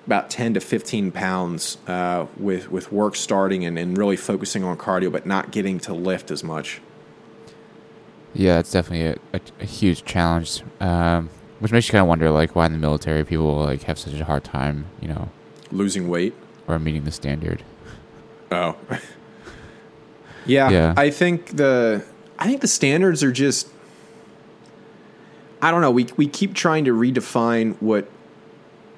[0.08, 4.78] about 10 to 15 pounds uh, with with work starting and, and really focusing on
[4.78, 6.80] cardio, but not getting to lift as much.
[8.32, 10.62] Yeah, it's definitely a, a, a huge challenge.
[10.80, 13.98] Um, which makes you kind of wonder, like, why in the military people like have
[13.98, 15.28] such a hard time, you know,
[15.70, 16.34] losing weight
[16.66, 17.62] or meeting the standard.
[18.50, 18.76] Oh,
[20.46, 20.94] yeah, yeah.
[20.96, 22.02] I think the
[22.38, 23.68] I think the standards are just.
[25.60, 25.90] I don't know.
[25.90, 28.08] We we keep trying to redefine what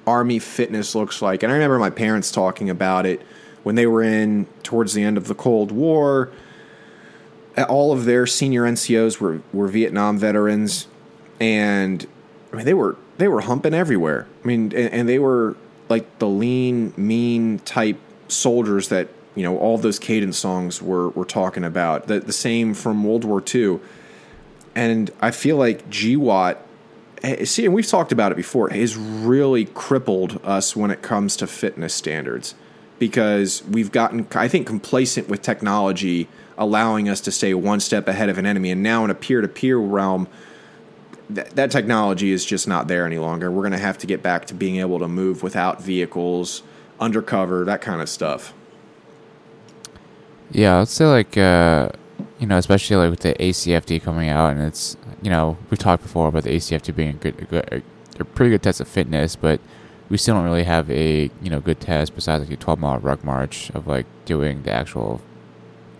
[0.07, 3.21] army fitness looks like, and I remember my parents talking about it
[3.63, 6.31] when they were in towards the end of the Cold War
[7.57, 10.87] all of their senior NCOs were, were Vietnam veterans,
[11.39, 12.05] and
[12.51, 14.27] I mean they were they were humping everywhere.
[14.43, 15.55] I mean, and, and they were
[15.89, 21.25] like the lean, mean type soldiers that you know all those cadence songs were were
[21.25, 22.07] talking about.
[22.07, 23.79] The the same from World War II,
[24.75, 26.57] and I feel like GWOT.
[27.43, 28.69] See, and we've talked about it before.
[28.69, 32.55] Has really crippled us when it comes to fitness standards
[32.97, 38.29] because we've gotten, I think, complacent with technology allowing us to stay one step ahead
[38.29, 38.69] of an enemy.
[38.71, 40.27] And now in a peer to peer realm,
[41.33, 43.49] th- that technology is just not there any longer.
[43.49, 46.61] We're going to have to get back to being able to move without vehicles,
[46.99, 48.53] undercover, that kind of stuff.
[50.51, 51.89] Yeah, I'd say like uh,
[52.41, 56.03] you know, especially like with the ACFT coming out, and it's you know we've talked
[56.03, 57.83] before about the ACFT being a good, a good
[58.19, 59.61] a pretty good test of fitness, but
[60.09, 62.97] we still don't really have a you know good test besides like a 12 mile
[62.97, 65.21] ruck march of like doing the actual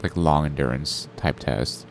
[0.01, 1.86] like long endurance type test.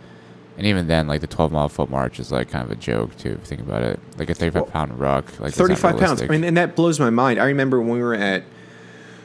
[0.58, 3.16] And even then, like the 12 mile foot march is like kind of a joke
[3.16, 3.30] too.
[3.30, 6.22] If you think about it, like a 35 Well, pound ruck, like 35 pounds.
[6.22, 7.38] I mean, and that blows my mind.
[7.40, 8.42] I remember when we were at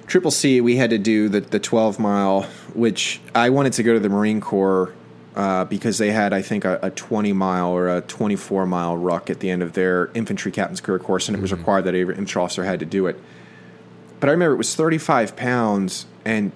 [0.05, 3.93] Triple C, we had to do the, the 12 mile, which I wanted to go
[3.93, 4.93] to the Marine Corps
[5.35, 9.29] uh, because they had, I think, a, a 20 mile or a 24 mile ruck
[9.29, 12.13] at the end of their infantry captain's career course, and it was required that every
[12.13, 13.19] infantry officer had to do it.
[14.19, 16.51] But I remember it was 35 pounds, and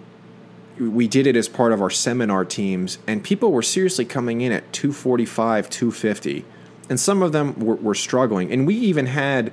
[0.80, 4.54] we did it as part of our seminar teams, and people were seriously coming in
[4.54, 6.46] at 245, 250.
[6.90, 8.52] And some of them were, were struggling.
[8.52, 9.52] And we even had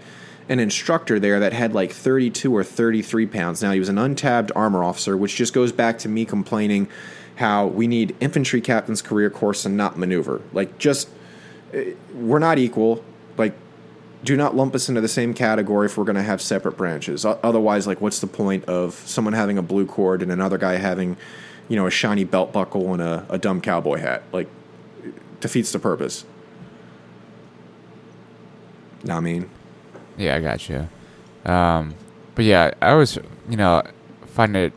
[0.49, 3.61] an instructor there that had like 32 or 33 pounds.
[3.61, 6.89] Now, he was an untabbed armor officer, which just goes back to me complaining
[7.37, 10.43] how we need infantry captain's career course and not maneuver.
[10.53, 11.09] Like, just,
[11.73, 13.05] eh, we're not equal.
[13.37, 13.55] Like,
[14.25, 17.25] do not lump us into the same category if we're going to have separate branches.
[17.25, 21.17] Otherwise, like, what's the point of someone having a blue cord and another guy having,
[21.69, 24.23] you know, a shiny belt buckle and a, a dumb cowboy hat?
[24.33, 24.49] Like,
[25.05, 26.25] it defeats the purpose.
[29.05, 29.51] Know what I mean?
[30.17, 30.89] Yeah, I got you.
[31.45, 31.95] Um,
[32.35, 33.17] but yeah, I always,
[33.49, 33.83] you know,
[34.27, 34.73] find it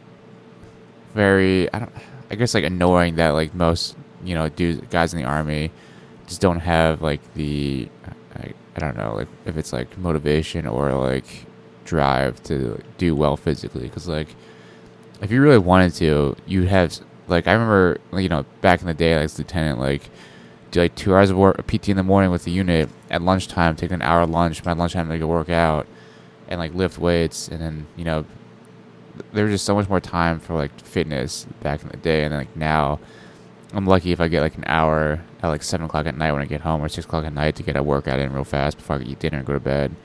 [1.15, 1.91] very, I don't,
[2.29, 5.71] I guess like annoying that like most, you know, dudes, guys in the army
[6.27, 7.89] just don't have like the,
[8.35, 11.25] I, I don't know, like if it's like motivation or like
[11.85, 13.83] drive to do well physically.
[13.83, 14.35] Because like,
[15.21, 18.93] if you really wanted to, you'd have like I remember, you know, back in the
[18.93, 20.09] day, like as lieutenant, like
[20.71, 22.89] do like two hours of work uh, PT in the morning with the unit.
[23.09, 24.63] At lunchtime, take an hour lunch.
[24.63, 25.87] By lunchtime, make a workout
[26.47, 28.25] and like lift weights, and then you know
[29.33, 32.31] there was just so much more time for like fitness back in the day, and
[32.31, 32.99] then like now.
[33.71, 36.41] I'm lucky if I get like an hour at like seven o'clock at night when
[36.41, 38.77] I get home, or six o'clock at night to get a workout in real fast
[38.77, 39.95] before I eat dinner and go to bed.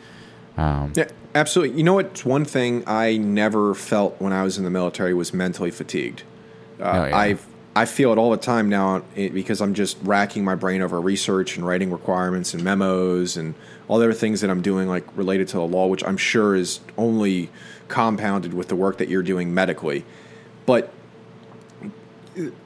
[0.59, 1.79] Um, Yeah, absolutely.
[1.79, 2.27] You know what?
[2.27, 6.25] One thing I never felt when I was in the military was mentally fatigued.
[6.79, 7.17] Uh, Oh, yeah.
[7.17, 7.37] I
[7.77, 11.01] I feel it all the time now eh, because I'm just racking my brain over
[11.01, 13.55] research and writing requirements and memos and
[13.89, 16.55] all the other things that I'm doing like related to the law, which I'm sure
[16.55, 17.51] is only
[17.89, 20.05] compounded with the work that you're doing medically.
[20.67, 20.93] But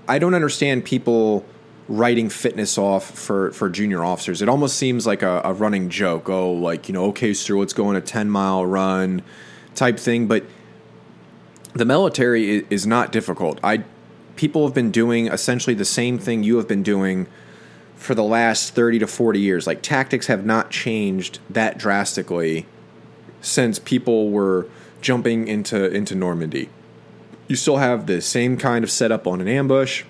[0.07, 1.44] I don't understand people
[1.88, 4.42] writing fitness off for, for junior officers.
[4.42, 6.28] It almost seems like a, a running joke.
[6.28, 9.22] Oh, like, you know, okay, sir, let's go on a 10 mile run
[9.74, 10.26] type thing.
[10.26, 10.44] But
[11.72, 13.59] the military is not difficult.
[13.62, 13.85] I
[14.37, 17.26] people have been doing essentially the same thing you have been doing
[17.96, 19.66] for the last 30 to 40 years.
[19.66, 22.66] Like tactics have not changed that drastically
[23.40, 24.68] since people were
[25.00, 26.68] jumping into into Normandy.
[27.46, 30.04] You still have the same kind of setup on an ambush.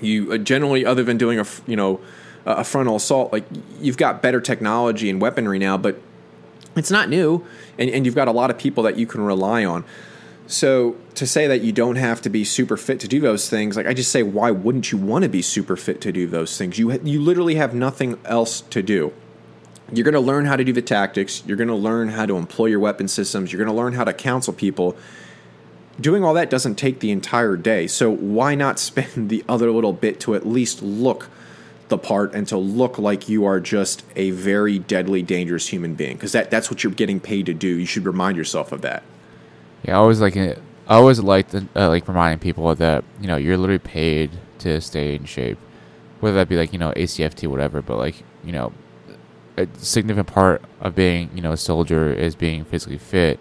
[0.00, 2.00] You uh, generally, other than doing a you know
[2.46, 3.44] a frontal assault, like
[3.80, 6.00] you've got better technology and weaponry now, but
[6.76, 7.44] it's not new,
[7.78, 9.84] and, and you've got a lot of people that you can rely on.
[10.46, 13.76] So to say that you don't have to be super fit to do those things,
[13.76, 16.56] like I just say, why wouldn't you want to be super fit to do those
[16.56, 16.78] things?
[16.78, 19.12] You ha- you literally have nothing else to do.
[19.92, 21.42] You're going to learn how to do the tactics.
[21.46, 23.52] You're going to learn how to employ your weapon systems.
[23.52, 24.96] You're going to learn how to counsel people.
[26.00, 27.86] Doing all that doesn't take the entire day.
[27.86, 31.28] So why not spend the other little bit to at least look
[31.88, 36.16] the part and to look like you are just a very deadly, dangerous human being?
[36.16, 37.68] Because that, that's what you're getting paid to do.
[37.68, 39.02] You should remind yourself of that.
[39.84, 40.60] Yeah, I always like it.
[40.88, 44.80] I always like the, uh, like reminding people that you know you're literally paid to
[44.80, 45.58] stay in shape,
[46.20, 47.82] whether that be like you know ACFT whatever.
[47.82, 48.72] But like you know,
[49.58, 53.38] a significant part of being you know a soldier is being physically fit.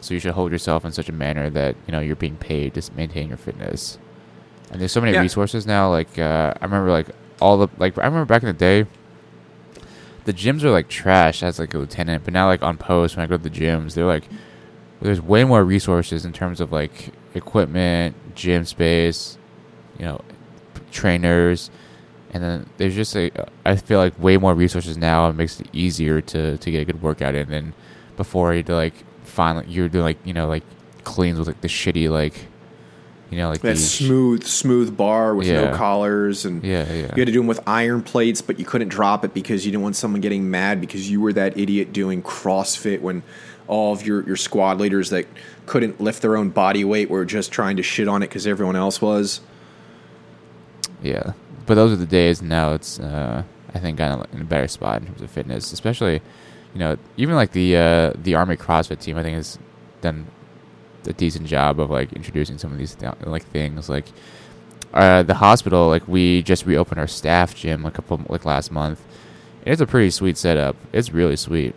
[0.00, 2.74] So you should hold yourself in such a manner that you know you're being paid
[2.74, 3.98] to maintain your fitness.
[4.70, 5.20] And there's so many Yeah.
[5.20, 5.90] resources now.
[5.90, 7.08] Like uh, I remember like
[7.40, 8.86] all the like I remember back in the day.
[10.24, 13.24] The gyms were like trash as like a lieutenant, but now like on post when
[13.24, 14.24] I go to the gyms, they're like
[15.00, 19.36] there's way more resources in terms of like equipment, gym space,
[19.98, 20.20] you know,
[20.92, 21.70] trainers,
[22.32, 25.28] and then there's just a uh, I feel like way more resources now.
[25.28, 27.74] It makes it easier to to get a good workout in than
[28.16, 28.54] before.
[28.54, 30.64] You'd like find you're doing like you know like
[31.04, 32.46] cleans with like the shitty like
[33.30, 35.70] you know like That smooth, smooth bar with Yeah.
[35.70, 36.94] no collars, and Yeah, yeah.
[36.94, 39.72] you had to do them with iron plates, but you couldn't drop it because you
[39.72, 43.22] didn't want someone getting mad because you were that idiot doing CrossFit when
[43.68, 45.24] all of your, your squad leaders that
[45.64, 48.76] couldn't lift their own body weight were just trying to shit on it because everyone
[48.76, 49.40] else was.
[51.02, 51.32] Yeah,
[51.66, 52.42] but those are the days.
[52.42, 53.42] Now it's uh,
[53.74, 56.20] I think kind of in a better spot in terms of fitness, especially
[56.74, 59.16] you know even like the uh, the Army CrossFit team.
[59.16, 59.58] I think has
[60.00, 60.26] done
[61.06, 63.88] a decent job of like introducing some of these th- like things.
[63.88, 64.06] Like
[64.92, 68.70] uh, the hospital, like we just reopened our staff gym like a couple like last
[68.70, 69.02] month.
[69.64, 70.76] It's a pretty sweet setup.
[70.92, 71.74] It's really sweet.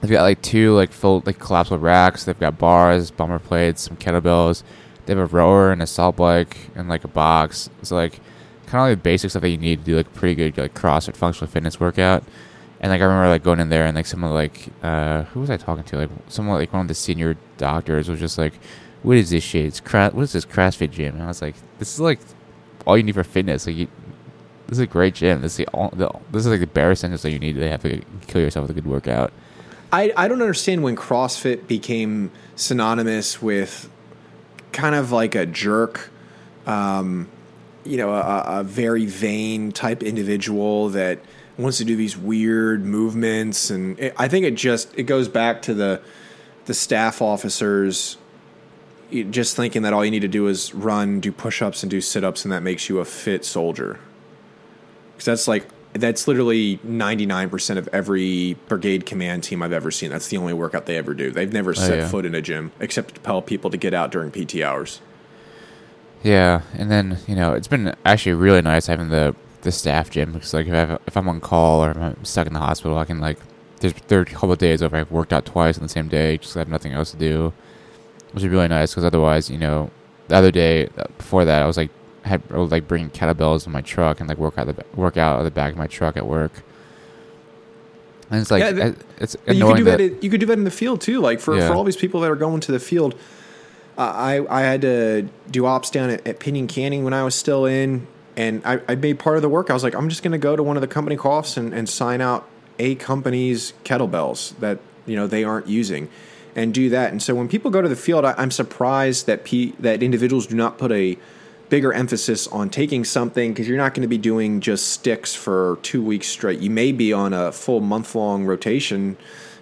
[0.00, 2.24] They've got like two like full like collapsible racks.
[2.24, 4.62] They've got bars, bumper plates, some kettlebells.
[5.04, 7.70] They have a rower and Assault bike and like a box.
[7.80, 8.20] It's like
[8.66, 10.74] kind of like the basic stuff that you need to do like pretty good like
[10.74, 12.24] CrossFit functional fitness workout.
[12.80, 15.50] And like I remember like going in there and like someone like uh who was
[15.50, 15.96] I talking to?
[15.96, 18.54] Like someone like one of the senior doctors was just like,
[19.02, 19.64] "What is this shit?
[19.66, 22.20] It's cra- what is this CrossFit gym?" And I was like, "This is like
[22.86, 23.66] all you need for fitness.
[23.66, 23.88] Like you,
[24.66, 25.40] this is a great gym.
[25.40, 27.68] This is the, all, the this is like the bare essentials that you need to
[27.68, 29.32] have to kill yourself with a good workout."
[29.92, 33.88] I, I don't understand when CrossFit became synonymous with
[34.72, 36.10] kind of like a jerk,
[36.66, 37.28] um,
[37.86, 41.20] you know, a, a very vain type individual that
[41.58, 45.62] wants to do these weird movements, and it, I think it just it goes back
[45.62, 46.00] to the
[46.66, 48.18] the staff officers
[49.30, 52.44] just thinking that all you need to do is run, do push-ups, and do sit-ups,
[52.44, 54.00] and that makes you a fit soldier.
[55.12, 60.10] Because that's like that's literally 99% of every brigade command team I've ever seen.
[60.10, 61.30] That's the only workout they ever do.
[61.30, 62.08] They've never oh, set yeah.
[62.08, 65.00] foot in a gym except to tell people to get out during PT hours.
[66.22, 70.32] Yeah, and then you know it's been actually really nice having the the staff gym
[70.32, 73.04] because like if I if I'm on call or I'm stuck in the hospital, I
[73.04, 73.38] can like
[73.80, 76.08] there's there are a couple of days where I've worked out twice on the same
[76.08, 77.52] day just 'cause I have nothing else to do,
[78.32, 79.90] which is really nice because otherwise you know
[80.28, 81.90] the other day uh, before that I was like
[82.22, 85.16] had I would like bring kettlebells in my truck and like work out the work
[85.16, 86.62] out of the back of my truck at work.
[88.30, 90.24] And it's like Yeah, it's you could do that, that.
[90.24, 91.20] you could do that in the field too.
[91.20, 91.68] Like for, Yeah.
[91.68, 93.14] for all these people that are going to the field,
[93.98, 97.66] I I had to do ops down at, at Pinon Canyon when I was still
[97.66, 98.06] in,
[98.36, 99.70] and I, I made part of the work.
[99.70, 101.72] I was like, I'm just going to go to one of the company coughs and,
[101.72, 102.46] and sign out
[102.78, 106.08] a company's kettlebells that you know they aren't using,
[106.54, 107.10] and do that.
[107.12, 110.46] And so when people go to the field, I, I'm surprised that pe- that individuals
[110.46, 111.16] do not put a
[111.68, 115.78] bigger emphasis on taking something because you're not going to be doing just sticks for
[115.82, 116.60] two weeks straight.
[116.60, 119.16] You may be on a full month long rotation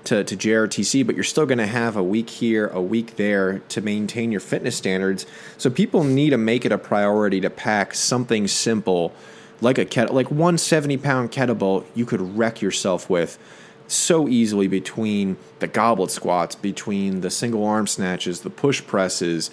[0.04, 3.60] to, to JRTC, but you're still going to have a week here, a week there
[3.70, 5.26] to maintain your fitness standards.
[5.58, 9.12] So people need to make it a priority to pack something simple
[9.60, 13.38] like a kettle, like one 70 pound kettlebell you could wreck yourself with
[13.86, 19.50] so easily between the goblet squats, between the single arm snatches, the push presses,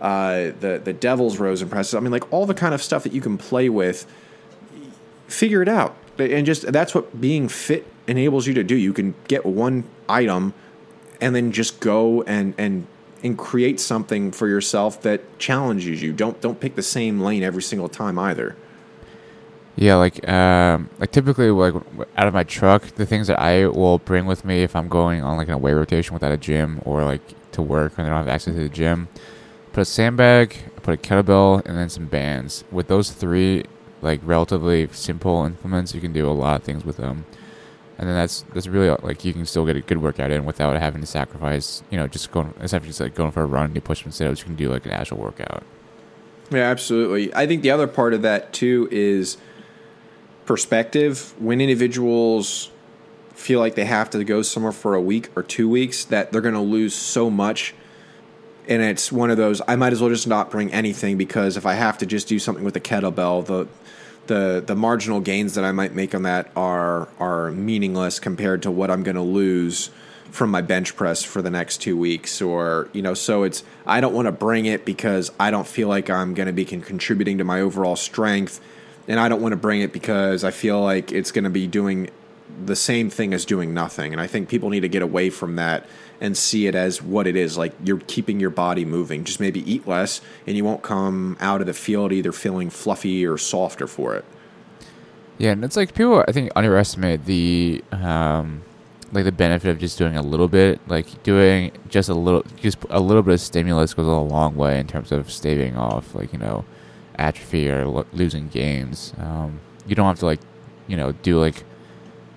[0.00, 1.94] uh, the the devil's rows and presses.
[1.94, 4.06] I mean, like all the kind of stuff that you can play with.
[5.28, 8.74] Figure it out, and just that's what being fit enables you to do.
[8.74, 10.54] You can get one item,
[11.20, 12.86] and then just go and and
[13.22, 16.12] and create something for yourself that challenges you.
[16.12, 18.56] Don't don't pick the same lane every single time either.
[19.76, 21.74] Yeah, like um, like typically like
[22.16, 25.22] out of my truck, the things that I will bring with me if I'm going
[25.22, 28.18] on like an away rotation without a gym or like to work and I don't
[28.18, 29.08] have access to the gym,
[29.72, 32.64] put a sandbag, put a kettlebell, and then some bands.
[32.70, 33.64] With those three
[34.02, 37.24] like relatively simple implements, you can do a lot of things with them.
[38.02, 40.44] And then that's that's really uh, like you can still get a good workout in
[40.44, 43.66] without having to sacrifice, you know, just going of just like going for a run,
[43.66, 45.62] and you push and sit-ups, you can do like an actual workout.
[46.50, 47.32] Yeah, absolutely.
[47.32, 49.36] I think the other part of that too is
[50.46, 51.32] perspective.
[51.40, 52.72] When individuals
[53.34, 56.40] feel like they have to go somewhere for a week or two weeks, that they're
[56.40, 57.72] going to lose so much.
[58.66, 59.62] And it's one of those.
[59.68, 62.40] I might as well just not bring anything because if I have to just do
[62.40, 63.68] something with a kettlebell, the
[64.26, 68.70] the the marginal gains that I might make on that are are meaningless compared to
[68.70, 69.90] what I'm going to lose
[70.32, 74.00] from my bench press for the next two weeks or you know so it's i
[74.00, 76.80] don't want to bring it because i don't feel like i'm going to be con-
[76.80, 78.58] contributing to my overall strength
[79.06, 81.66] and i don't want to bring it because i feel like it's going to be
[81.66, 82.08] doing
[82.64, 85.56] the same thing as doing nothing and i think people need to get away from
[85.56, 85.86] that
[86.22, 89.60] and see it as what it is like you're keeping your body moving just maybe
[89.70, 93.86] eat less and you won't come out of the field either feeling fluffy or softer
[93.86, 94.24] for it
[95.38, 98.62] Yeah, and it's like people I think underestimate the um
[99.12, 102.78] like the benefit of just doing a little bit, like doing just a little just
[102.88, 106.32] a little bit of stimulus goes a long way in terms of staving off like,
[106.32, 106.64] you know,
[107.18, 109.12] atrophy or lo- losing gains.
[109.18, 110.40] Um you don't have to like,
[110.86, 111.64] you know, do like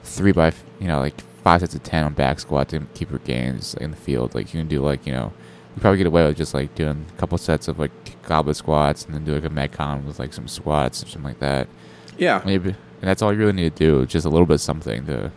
[0.04, 3.20] 3 by, you know, like 5 sets of 10 on back squat to keep your
[3.20, 4.34] gains in the field.
[4.34, 5.32] Like you can do like, you know,
[5.76, 7.92] you probably get away with just like doing a couple sets of like
[8.24, 11.40] goblet squats and then do like a metcon with like some squats or something like
[11.40, 11.68] that.
[12.18, 14.06] yeah Maybe, and that's all you really need to do.
[14.08, 15.32] Just a little bit of something to.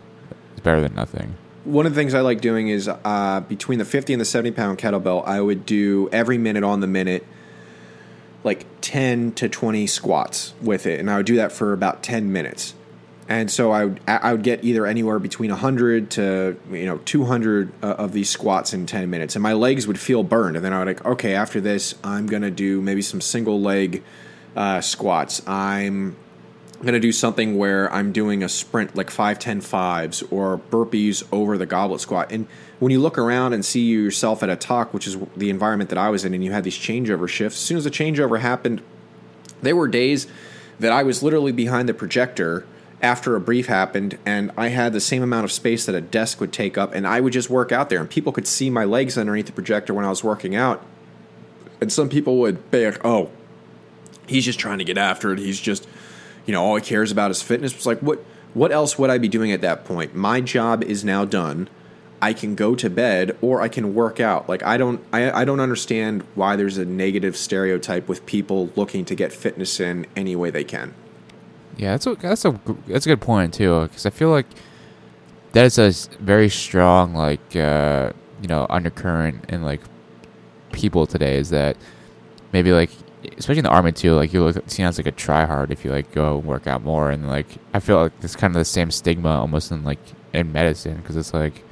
[0.53, 1.37] It's better than nothing.
[1.65, 4.53] One of the things I like doing is uh, between the 50 and the 70
[4.53, 7.27] pound kettlebell, I would do every minute on the minute,
[8.45, 11.01] like 10 to 20 squats with it.
[11.01, 12.73] And I would do that for about 10 minutes.
[13.29, 17.71] And so I would, I would get either anywhere between 100 to you know 200
[17.83, 20.57] uh, of these squats in 10 minutes, and my legs would feel burned.
[20.57, 24.03] And then I would like, okay, after this, I'm gonna do maybe some single leg
[24.57, 25.47] uh, squats.
[25.47, 26.17] I'm
[26.87, 31.59] to do something where I'm doing a sprint like 5 10 fives or burpees over
[31.59, 32.33] the goblet squat.
[32.33, 32.47] And
[32.79, 35.99] when you look around and see yourself at a TOC, which is the environment that
[35.99, 38.81] I was in, and you had these changeover shifts, as soon as the changeover happened,
[39.61, 40.29] there were days
[40.79, 42.65] that I was literally behind the projector
[43.01, 46.41] after a brief happened and I had the same amount of space that a desk
[46.41, 48.85] would take up and I would just work out there and people could see my
[48.85, 50.85] legs underneath the projector when I was working out.
[51.81, 53.31] And some people would be like, "Oh,
[54.27, 55.39] he's just trying to get after it.
[55.39, 55.87] He's just,
[56.45, 59.19] you know, all he cares about is fitness." It's like, "What what else would I
[59.19, 60.15] be doing at that point?
[60.15, 61.69] My job is now done.
[62.21, 64.49] I can go to bed or I can work out.
[64.49, 69.05] Like I don't I, I don't understand why there's a negative stereotype with people looking
[69.05, 70.95] to get fitness in any way they can.
[71.79, 74.47] Yeah, that's a that's a that's a good point too, because I feel like
[75.53, 78.13] that is a very strong like uh,
[78.43, 79.81] you know undercurrent in like
[80.73, 81.77] people today is that
[82.53, 82.91] maybe like
[83.37, 85.85] especially in the army too, like you look seen as like a try hard if
[85.85, 88.65] you like go work out more, and like I feel like it's kind of the
[88.65, 90.01] same stigma almost in like
[90.33, 91.63] in medicine because it's like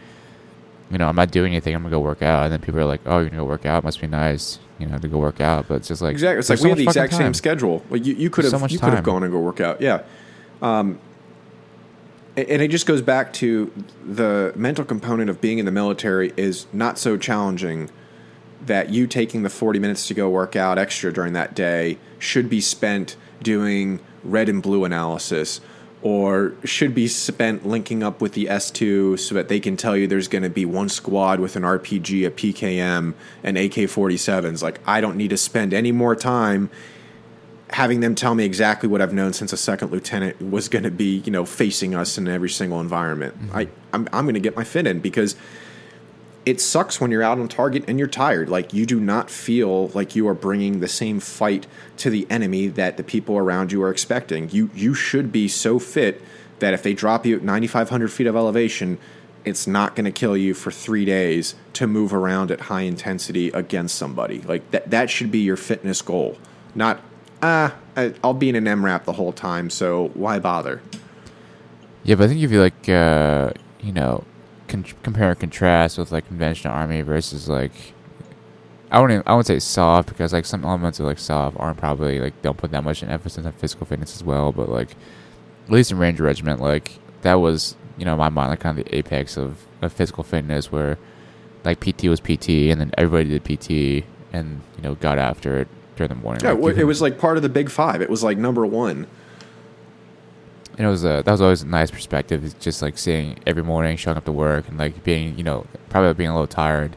[0.91, 2.85] you know I'm not doing anything, I'm gonna go work out, and then people are
[2.85, 5.41] like, oh, you're gonna go work out, must be nice you know, to go work
[5.41, 5.69] out.
[5.69, 6.39] But it's just like exactly.
[6.39, 7.85] It's like so we have the exact same schedule.
[7.91, 9.81] Like you, you could have so you could have gone and go work out.
[9.81, 10.03] Yeah.
[10.63, 10.99] Um,
[12.37, 13.73] and it just goes back to
[14.05, 17.91] the mental component of being in the military is not so challenging
[18.67, 22.51] that you taking the 40 minutes to go work out extra during that day should
[22.51, 25.61] be spent doing red and blue analysis
[26.07, 30.07] or should be spent linking up with the S2 so that they can tell you
[30.07, 34.63] there's going to be one squad with an RPG, a PKM, and AK 47s.
[34.63, 36.71] Like, I don't need to spend any more time
[37.71, 40.93] having them tell me exactly what I've known since a second lieutenant was going to
[40.93, 43.37] be, you know, facing us in every single environment.
[43.37, 43.57] Mm-hmm.
[43.57, 45.35] I, I'm, I'm going to get my fit in because
[46.47, 48.49] it sucks when you're out on target and you're tired.
[48.49, 51.67] Like you do not feel like you are bringing the same fight
[51.99, 54.49] to the enemy that the people around you are expecting.
[54.51, 56.23] You you should be so fit
[56.61, 58.99] that if they drop you at 9,500 feet of elevation,
[59.45, 63.49] it's not going to kill you for three days to move around at high intensity
[63.49, 64.41] against somebody.
[64.41, 66.39] Like that that should be your fitness goal,
[66.77, 67.01] not
[67.43, 67.75] ah
[68.23, 70.81] I'll be in an MRAP the whole time, so why bother?
[72.05, 74.23] Yeah, but I think if you like, uh, you know,
[74.69, 77.73] con- compare and contrast with like conventional army versus like
[78.91, 82.21] I wouldn't I would say soft because like some elements of like soft aren't probably
[82.21, 84.93] like don't put that much emphasis on physical fitness as well, but like
[85.67, 88.79] at least in Ranger Regiment, like that was you know in my mind like kind
[88.79, 90.99] of the apex of, of physical fitness where
[91.65, 95.69] like PT was PT and then everybody did PT and you know got after it
[95.97, 96.45] during the morning.
[96.45, 98.01] Yeah, like, it was like part of the big five.
[98.01, 99.07] It was like number one
[100.77, 102.45] and it was a that was always a nice perspective.
[102.45, 105.67] It's just like seeing every morning, showing up to work, and like being you know
[105.89, 106.97] probably being a little tired,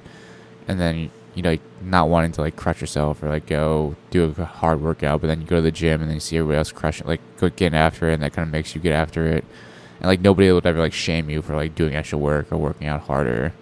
[0.67, 4.45] and then you know not wanting to like crush yourself or like go do a
[4.45, 6.71] hard workout, but then you go to the gym and then you see everybody else
[6.71, 9.45] crushing, like getting after it, and that kind of makes you get after it,
[9.99, 12.87] and like nobody would ever like shame you for like doing extra work or working
[12.87, 13.53] out harder.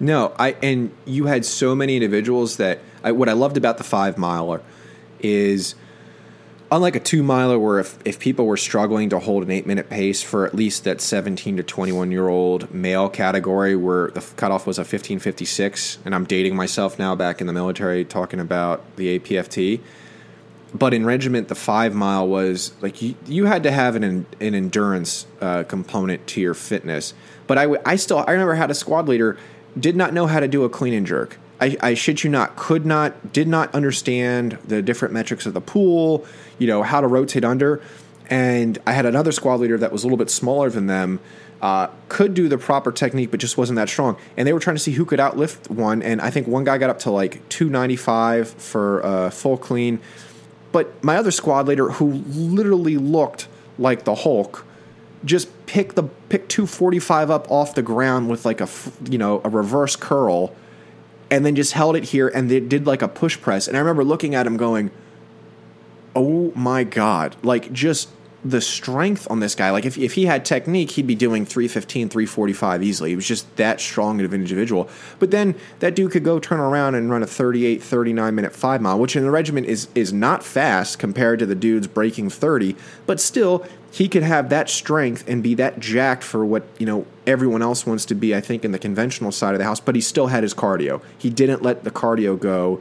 [0.00, 3.84] No, I and you had so many individuals that I, what I loved about the
[3.84, 4.62] five miler
[5.20, 5.74] is
[6.72, 9.90] unlike a two miler where if, if people were struggling to hold an eight minute
[9.90, 14.66] pace for at least that 17 to 21 year old male category where the cutoff
[14.66, 19.18] was a 1556 and i'm dating myself now back in the military talking about the
[19.18, 19.80] apft
[20.72, 24.54] but in regiment the five mile was like you, you had to have an, an
[24.54, 27.14] endurance uh, component to your fitness.
[27.46, 29.36] But I, I still i remember how a squad leader
[29.78, 32.56] did not know how to do a clean and jerk I, I shit you not,
[32.56, 36.24] could not, did not understand the different metrics of the pool,
[36.58, 37.82] you know, how to rotate under.
[38.28, 41.20] And I had another squad leader that was a little bit smaller than them,
[41.60, 44.16] uh, could do the proper technique, but just wasn't that strong.
[44.36, 46.02] And they were trying to see who could outlift one.
[46.02, 50.00] And I think one guy got up to like 295 for uh, full clean.
[50.72, 53.48] But my other squad leader, who literally looked
[53.78, 54.64] like the Hulk,
[55.24, 58.68] just picked the pick 245 up off the ground with like a
[59.10, 60.54] you know a reverse curl
[61.30, 63.68] and then just held it here and they did like a push press.
[63.68, 64.90] And I remember looking at him going,
[66.14, 67.36] oh my God.
[67.42, 68.08] Like just
[68.44, 69.70] the strength on this guy.
[69.70, 73.10] Like if, if he had technique, he'd be doing 315, 345 easily.
[73.10, 74.88] He was just that strong of an individual.
[75.18, 78.80] But then that dude could go turn around and run a 38, 39 minute five
[78.80, 82.76] mile, which in the regiment is is not fast compared to the dudes breaking 30,
[83.06, 87.06] but still he could have that strength and be that jacked for what you know
[87.26, 88.34] everyone else wants to be.
[88.34, 91.02] I think in the conventional side of the house, but he still had his cardio.
[91.18, 92.80] He didn't let the cardio go,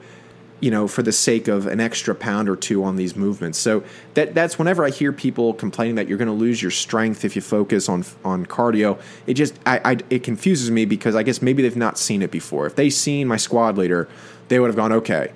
[0.59, 3.57] you know, for the sake of an extra pound or two on these movements.
[3.57, 3.83] So
[4.13, 7.35] that that's whenever I hear people complaining that you're going to lose your strength if
[7.35, 11.41] you focus on on cardio, it just I, I it confuses me because I guess
[11.41, 12.65] maybe they've not seen it before.
[12.65, 14.07] If they seen my squad leader,
[14.47, 15.31] they would have gone okay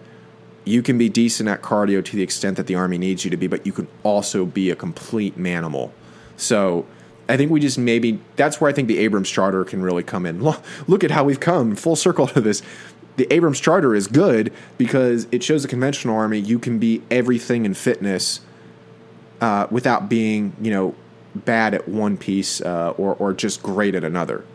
[0.66, 3.38] you can be decent at cardio to the extent that the army needs you to
[3.38, 5.92] be, but you can also be a complete manimal.
[6.38, 6.86] So
[7.28, 10.26] I think we just maybe that's where I think the Abrams charter can really come
[10.26, 10.42] in.
[10.88, 12.62] Look at how we've come full circle to this.
[13.16, 17.66] The Abrams charter is good because it shows the conventional army you can be everything
[17.66, 18.40] in fitness
[19.40, 20.96] uh, without being, you know,
[21.36, 24.46] bad at one piece uh, or or just great at another.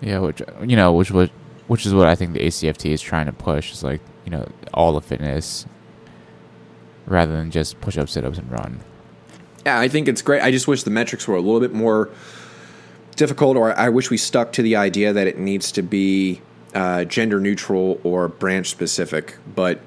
[0.00, 1.30] Yeah, which you know, which was
[1.66, 4.48] which is what I think the ACFT is trying to push is like you know
[4.72, 5.66] all the fitness
[7.06, 8.80] rather than just push up, sit ups, and run.
[9.66, 10.42] Yeah, I think it's great.
[10.42, 12.10] I just wish the metrics were a little bit more
[13.16, 16.40] difficult, or I wish we stuck to the idea that it needs to be
[16.74, 19.36] uh, gender neutral or branch specific.
[19.54, 19.80] But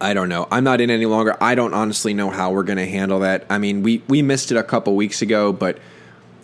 [0.00, 0.46] I don't know.
[0.50, 1.36] I'm not in any longer.
[1.40, 3.46] I don't honestly know how we're going to handle that.
[3.48, 5.78] I mean, we we missed it a couple weeks ago, but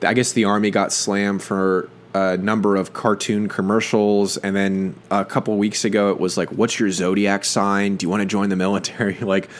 [0.03, 5.25] I guess the army got slammed for a number of cartoon commercials, and then a
[5.25, 7.97] couple weeks ago it was like, "What's your zodiac sign?
[7.97, 9.51] Do you want to join the military?" like,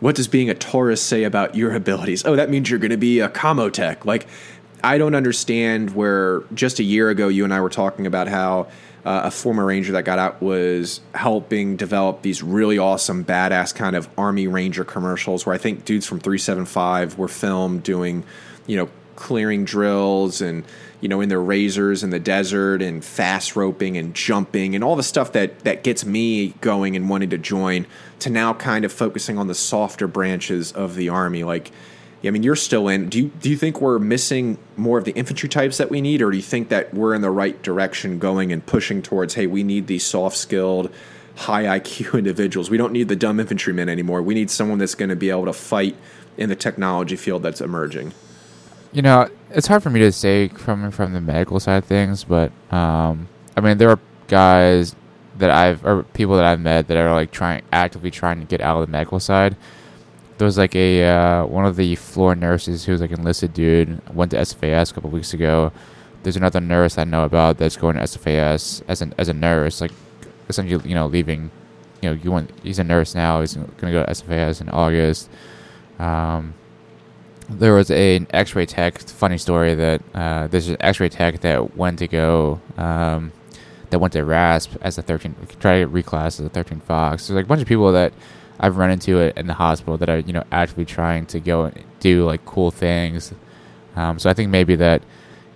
[0.00, 2.24] what does being a Taurus say about your abilities?
[2.24, 4.04] Oh, that means you're going to be a comotech.
[4.04, 4.26] Like,
[4.82, 8.68] I don't understand where just a year ago you and I were talking about how.
[9.04, 13.96] Uh, a former ranger that got out was helping develop these really awesome, badass kind
[13.96, 18.24] of Army Ranger commercials where I think dudes from 375 were filmed doing,
[18.66, 18.90] you know,
[19.20, 20.64] clearing drills and
[21.02, 24.96] you know in their RZRs in the desert and fast roping and jumping and all
[24.96, 27.86] the stuff that that gets me going and wanting to join
[28.18, 31.44] to now kind of focusing on the softer branches of the army.
[31.44, 31.70] Like
[32.28, 33.08] I mean, you're still in.
[33.08, 36.20] Do you do you think we're missing more of the infantry types that we need,
[36.20, 39.34] or do you think that we're in the right direction, going and pushing towards?
[39.34, 40.92] Hey, we need these soft skilled,
[41.36, 42.68] high IQ individuals.
[42.68, 44.22] We don't need the dumb infantrymen anymore.
[44.22, 45.96] We need someone that's going to be able to fight
[46.36, 48.12] in the technology field that's emerging.
[48.92, 52.24] You know, it's hard for me to say coming from the medical side of things,
[52.24, 54.94] but um, I mean, there are guys
[55.38, 58.60] that I've or people that I've met that are like trying actively trying to get
[58.60, 59.56] out of the medical side.
[60.40, 64.00] There was like a uh, one of the floor nurses who was like enlisted dude
[64.14, 65.70] went to SFAS a couple weeks ago.
[66.22, 69.82] There's another nurse I know about that's going to SFAS as an as a nurse,
[69.82, 69.92] like
[70.48, 71.50] essentially you know leaving.
[72.00, 73.42] You know, you want he's a nurse now.
[73.42, 75.28] He's to go to SFAS in August.
[75.98, 76.54] Um,
[77.50, 78.98] there was a, an X-ray tech.
[78.98, 83.32] Funny story that uh, there's an X-ray tech that went to go um,
[83.90, 87.28] that went to RASP as a 13, try to reclass as a 13 Fox.
[87.28, 88.14] There's like a bunch of people that
[88.60, 91.64] I've run into it in the hospital that are you know actively trying to go
[91.64, 93.32] and do like cool things.
[93.96, 95.02] Um, so I think maybe that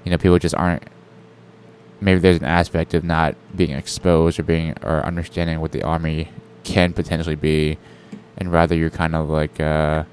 [0.05, 0.83] you know people just aren't.
[2.01, 6.31] Maybe there's an aspect of not being exposed or being or understanding what the army
[6.65, 7.79] can potentially be,
[8.39, 9.61] and rather you're kind of like.
[9.61, 10.05] Uh,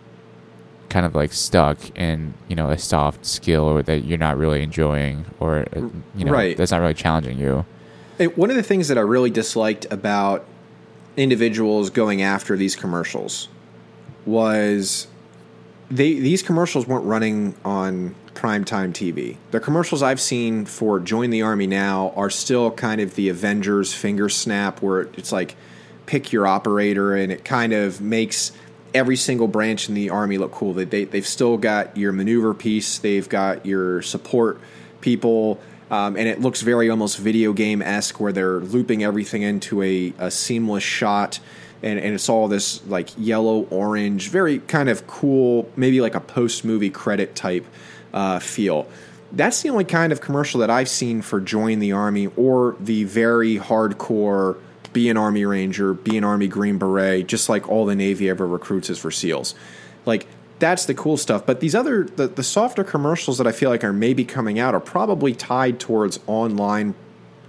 [0.89, 4.61] kind of like stuck in you know a soft skill or that you're not really
[4.61, 5.79] enjoying or uh,
[6.17, 6.57] you know right.
[6.57, 7.65] that's not really challenging you.
[8.35, 10.45] one of the things that I really disliked about
[11.18, 13.47] individuals going after these commercials
[14.26, 15.07] was
[15.89, 19.38] they these commercials weren't running on primetime TV.
[19.51, 23.93] The commercials I've seen for Join the Army Now are still kind of the Avengers
[23.93, 25.55] finger snap where it's like
[26.05, 28.51] pick your operator and it kind of makes
[28.93, 30.74] every single branch in the army look cool.
[30.74, 32.97] They, they they've still got your maneuver piece.
[32.97, 34.59] They've got your support
[35.01, 35.59] people.
[35.91, 40.13] Um, and it looks very almost video game esque where they're looping everything into a,
[40.17, 41.39] a seamless shot.
[41.83, 46.21] And, and it's all this like yellow orange, very kind of cool, maybe like a
[46.21, 47.65] post movie credit type
[48.13, 48.87] uh, feel.
[49.33, 53.03] That's the only kind of commercial that I've seen for Join the Army or the
[53.03, 54.57] very hardcore
[54.93, 58.47] be an Army Ranger, be an Army Green Beret, just like all the Navy ever
[58.47, 59.55] recruits is for SEALs.
[60.05, 60.27] Like
[60.62, 61.45] that's the cool stuff.
[61.45, 64.74] But these other the, the softer commercials that I feel like are maybe coming out
[64.74, 66.95] are probably tied towards online,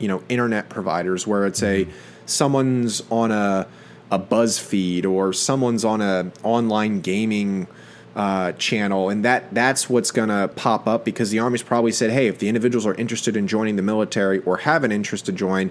[0.00, 1.92] you know, internet providers where it's a mm-hmm.
[2.26, 3.68] someone's on a
[4.10, 7.68] a BuzzFeed or someone's on a online gaming
[8.16, 12.10] uh, channel, and that that's what's going to pop up because the Army's probably said,
[12.10, 15.32] hey, if the individuals are interested in joining the military or have an interest to
[15.32, 15.70] join,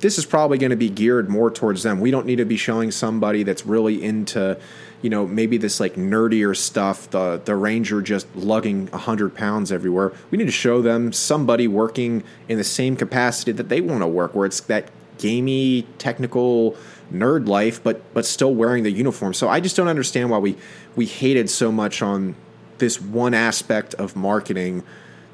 [0.00, 2.00] this is probably going to be geared more towards them.
[2.00, 4.58] We don't need to be showing somebody that's really into,
[5.02, 10.12] you know, maybe this like nerdier stuff, the the ranger just lugging hundred pounds everywhere.
[10.30, 14.06] We need to show them somebody working in the same capacity that they want to
[14.08, 16.76] work, where it's that gamey, technical
[17.12, 19.34] nerd life, but but still wearing the uniform.
[19.34, 20.56] So I just don't understand why we
[20.96, 22.34] we hated so much on
[22.78, 24.82] this one aspect of marketing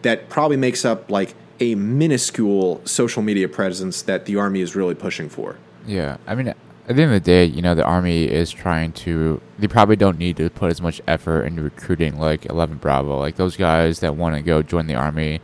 [0.02, 4.94] that probably makes up like a minuscule social media presence that the army is really
[4.94, 5.56] pushing for.
[5.86, 8.92] Yeah, I mean, at the end of the day, you know, the army is trying
[8.92, 9.40] to.
[9.58, 13.36] They probably don't need to put as much effort into recruiting like Eleven Bravo, like
[13.36, 15.40] those guys that want to go join the army.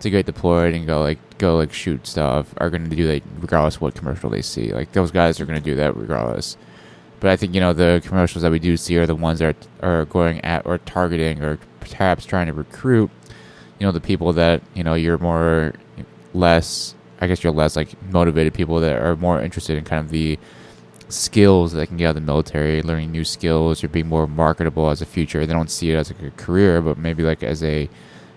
[0.00, 3.22] to get deployed and go like go like shoot stuff are going to do that
[3.38, 4.72] regardless what commercial they see.
[4.72, 6.56] Like those guys are going to do that regardless.
[7.20, 9.68] But I think you know the commercials that we do see are the ones that
[9.82, 13.10] are, are going at or targeting or perhaps trying to recruit,
[13.80, 15.74] you know, the people that you know you're more
[16.34, 16.94] less.
[17.22, 20.38] I guess you're less like motivated people that are more interested in kind of the
[21.10, 24.88] skills that can get out of the military, learning new skills, or being more marketable
[24.88, 25.44] as a future.
[25.44, 27.90] They don't see it as like a career, but maybe like as a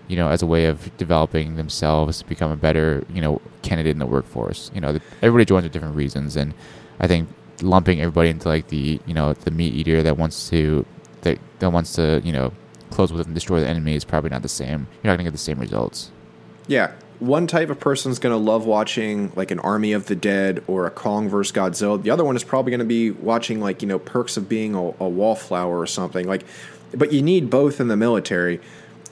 [0.08, 3.92] you know, as a way of developing themselves to become a better, you know, candidate
[3.92, 4.70] in the workforce.
[4.74, 6.52] You know, the, everybody joins for different reasons, and
[7.00, 7.28] I think
[7.62, 10.84] lumping everybody into like the, you know, the meat eater that wants to,
[11.22, 12.52] that, that wants to, you know,
[12.94, 14.86] close with and destroy the enemy is probably not the same.
[15.02, 16.10] You're not gonna get the same results.
[16.66, 20.16] Yeah, one type of person is going to love watching like an Army of the
[20.16, 22.02] Dead or a Kong vs Godzilla.
[22.02, 24.74] The other one is probably going to be watching like you know Perks of Being
[24.74, 26.44] a, a Wallflower or something like.
[26.92, 28.60] But you need both in the military.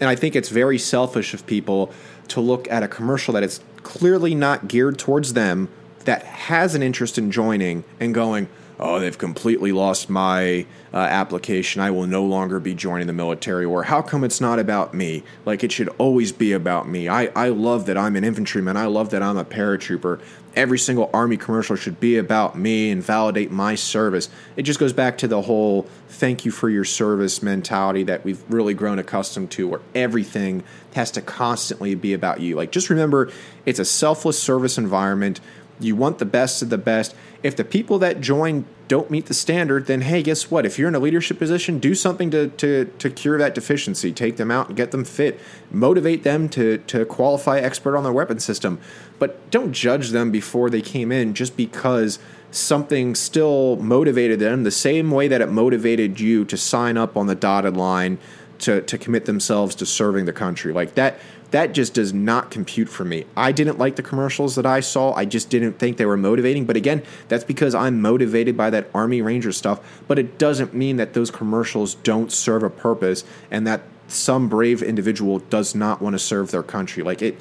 [0.01, 1.93] And I think it's very selfish of people
[2.29, 5.69] to look at a commercial that is clearly not geared towards them,
[6.05, 8.49] that has an interest in joining, and going,
[8.83, 11.81] oh, they've completely lost my uh, application.
[11.81, 13.65] I will no longer be joining the military.
[13.65, 15.23] Or how come it's not about me?
[15.47, 17.09] Like it should always be about me.
[17.09, 18.77] I, I love that I'm an infantryman.
[18.77, 20.21] I love that I'm a paratrooper.
[20.55, 24.29] Every single Army commercial should be about me and validate my service.
[24.57, 28.43] It just goes back to the whole thank you for your service mentality that we've
[28.51, 30.63] really grown accustomed to, where everything
[30.95, 32.55] has to constantly be about you.
[32.55, 33.33] Like, just remember,
[33.65, 35.41] it's a selfless service environment.
[35.81, 39.35] You want the best of the best if the people that join don't meet the
[39.35, 40.65] standard, then hey, guess what?
[40.65, 44.13] If you're in a leadership position, do something to, to, to cure that deficiency.
[44.13, 45.41] Take them out and get them fit.
[45.71, 48.79] Motivate them to, to qualify expert on their weapon system.
[49.19, 52.19] But don't judge them before they came in just because
[52.51, 57.27] something still motivated them the same way that it motivated you to sign up on
[57.27, 58.19] the dotted line
[58.59, 60.73] to, to commit themselves to serving the country.
[60.73, 61.19] Like that
[61.53, 63.25] that just does not compute for me.
[63.37, 65.13] I didn't like the commercials that I saw.
[65.13, 66.65] I just didn't think they were motivating.
[66.65, 70.03] But again, that's because I'm motivated by that Army Ranger stuff.
[70.09, 74.83] But it doesn't mean that those commercials don't serve a purpose and that some brave
[74.83, 77.03] individual does not want to serve their country.
[77.03, 77.39] Like it,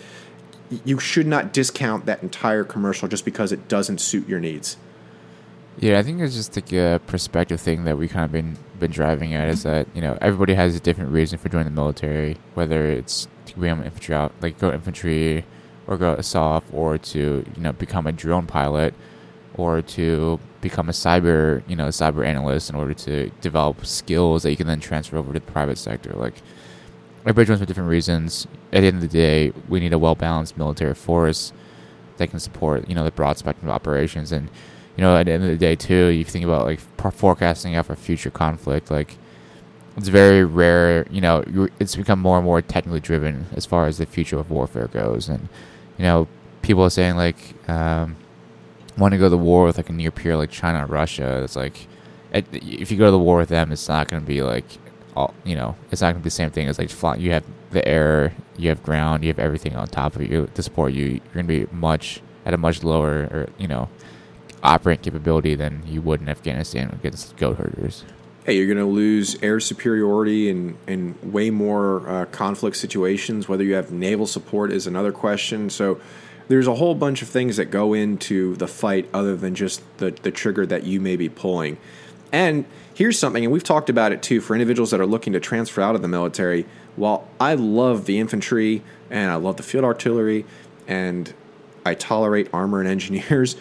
[0.84, 4.76] you should not discount that entire commercial just because it doesn't suit your needs.
[5.80, 9.34] Yeah, I think it's just a perspective thing that we kind of been been driving
[9.36, 12.88] at is that you know everybody has a different reason for joining the military, whether
[12.88, 15.45] it's to become infantry out, like go infantry,
[15.88, 18.93] or go SOF, or to you know become a drone pilot,
[19.56, 24.52] or to become a cyber you know cyber analyst in order to develop skills that
[24.52, 26.14] you can then transfer over to the private sector.
[26.14, 26.36] Like
[27.22, 28.47] everybody joins for different reasons.
[28.74, 31.54] At the end of the day, we need a well balanced military force
[32.18, 34.49] that can support you know the broad spectrum of operations and
[34.97, 37.86] you know, at the end of the day, too, you think about like forecasting out
[37.86, 38.91] for future conflict.
[38.91, 39.18] Like,
[39.97, 41.05] it's very rare.
[41.09, 44.49] You know, it's become more and more technically driven as far as the future of
[44.49, 45.27] warfare goes.
[45.29, 45.49] And
[45.97, 46.27] you know,
[46.61, 47.37] people are saying like,
[47.69, 48.15] um,
[48.97, 51.41] want to go to war with like a near peer like China or Russia.
[51.43, 51.87] It's like,
[52.33, 54.65] if you go to the war with them, it's not going to be like,
[55.15, 57.15] all you know, it's not going to be the same thing as like fly.
[57.15, 60.63] You have the air, you have ground, you have everything on top of you to
[60.63, 61.05] support you.
[61.05, 63.89] You're going to be much at a much lower, or you know,
[64.63, 68.05] operating capability than you would in Afghanistan against goat herders.
[68.43, 73.47] Hey, you're going to lose air superiority in, in way more uh, conflict situations.
[73.47, 75.69] Whether you have naval support is another question.
[75.69, 76.01] So
[76.47, 80.09] there's a whole bunch of things that go into the fight other than just the,
[80.09, 81.77] the trigger that you may be pulling.
[82.31, 82.65] And
[82.95, 85.79] here's something, and we've talked about it too for individuals that are looking to transfer
[85.81, 86.65] out of the military.
[86.95, 88.81] While I love the infantry
[89.11, 90.45] and I love the field artillery
[90.87, 91.31] and
[91.85, 93.55] I tolerate armor and engineers,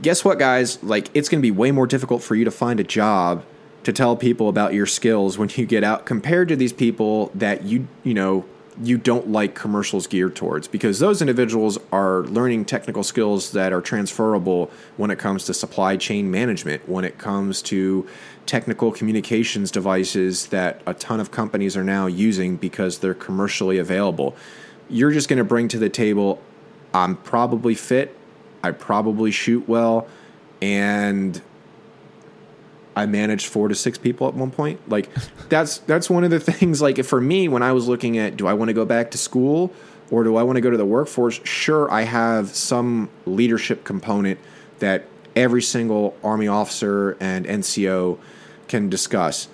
[0.00, 0.82] guess what, guys?
[0.82, 3.44] Like, it's going to be way more difficult for you to find a job
[3.84, 7.64] to tell people about your skills when you get out compared to these people that
[7.64, 8.44] you, you know,
[8.80, 13.82] you don't like commercials geared towards because those individuals are learning technical skills that are
[13.82, 18.06] transferable when it comes to supply chain management, when it comes to
[18.46, 24.34] technical communications devices that a ton of companies are now using because they're commercially available.
[24.88, 26.40] You're just going to bring to the table,
[26.94, 28.16] I'm probably fit,
[28.62, 30.06] I probably shoot well,
[30.60, 31.40] and
[32.94, 34.88] I managed four to six people at one point.
[34.88, 35.08] Like
[35.48, 36.82] that's that's one of the things.
[36.82, 39.18] Like for me, when I was looking at, do I want to go back to
[39.18, 39.72] school
[40.10, 41.40] or do I want to go to the workforce?
[41.44, 44.38] Sure, I have some leadership component
[44.78, 48.18] that every single Army officer and NCO
[48.68, 49.48] can discuss.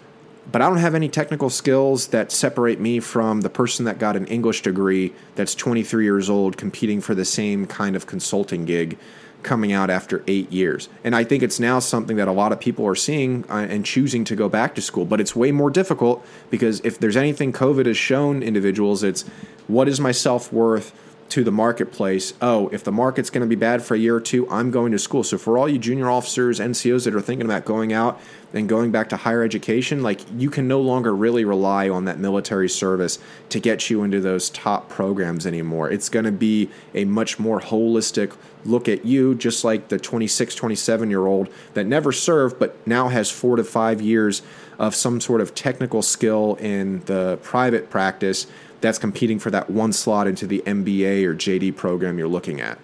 [0.50, 4.16] But I don't have any technical skills that separate me from the person that got
[4.16, 8.98] an English degree that's 23 years old competing for the same kind of consulting gig
[9.42, 10.88] coming out after eight years.
[11.04, 13.84] And I think it's now something that a lot of people are seeing uh, and
[13.84, 15.04] choosing to go back to school.
[15.04, 19.22] But it's way more difficult because if there's anything COVID has shown individuals, it's
[19.66, 20.92] what is my self worth
[21.30, 22.34] to the marketplace?
[22.40, 24.92] Oh, if the market's going to be bad for a year or two, I'm going
[24.92, 25.22] to school.
[25.22, 28.20] So for all you junior officers, NCOs that are thinking about going out
[28.52, 32.18] and going back to higher education, like you can no longer really rely on that
[32.18, 33.18] military service
[33.50, 35.90] to get you into those top programs anymore.
[35.90, 40.54] It's going to be a much more holistic look at you, just like the 26,
[40.54, 44.42] 27 year old that never served but now has four to five years
[44.78, 48.46] of some sort of technical skill in the private practice
[48.80, 52.78] that's competing for that one slot into the MBA or JD program you're looking at.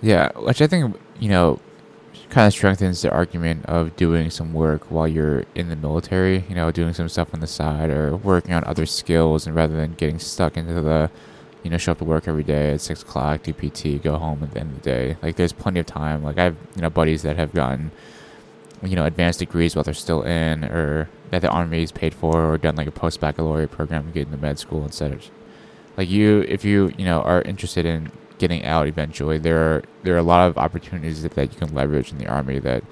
[0.00, 1.60] Yeah, which I think, you know,
[2.30, 6.54] kind of strengthens the argument of doing some work while you're in the military, you
[6.54, 9.94] know, doing some stuff on the side or working on other skills and rather than
[9.94, 11.10] getting stuck into the,
[11.62, 14.42] you know, show up to work every day at six o'clock, do PT, go home
[14.42, 15.16] at the end of the day.
[15.22, 16.22] Like there's plenty of time.
[16.22, 17.90] Like I have, you know, buddies that have gotten,
[18.82, 22.52] you know, advanced degrees while they're still in or that the army army's paid for
[22.52, 25.30] or done like a post baccalaureate program to get into med school instead of
[25.96, 30.14] like you if you, you know, are interested in getting out eventually, there are there
[30.14, 32.84] are a lot of opportunities that, that you can leverage in the army that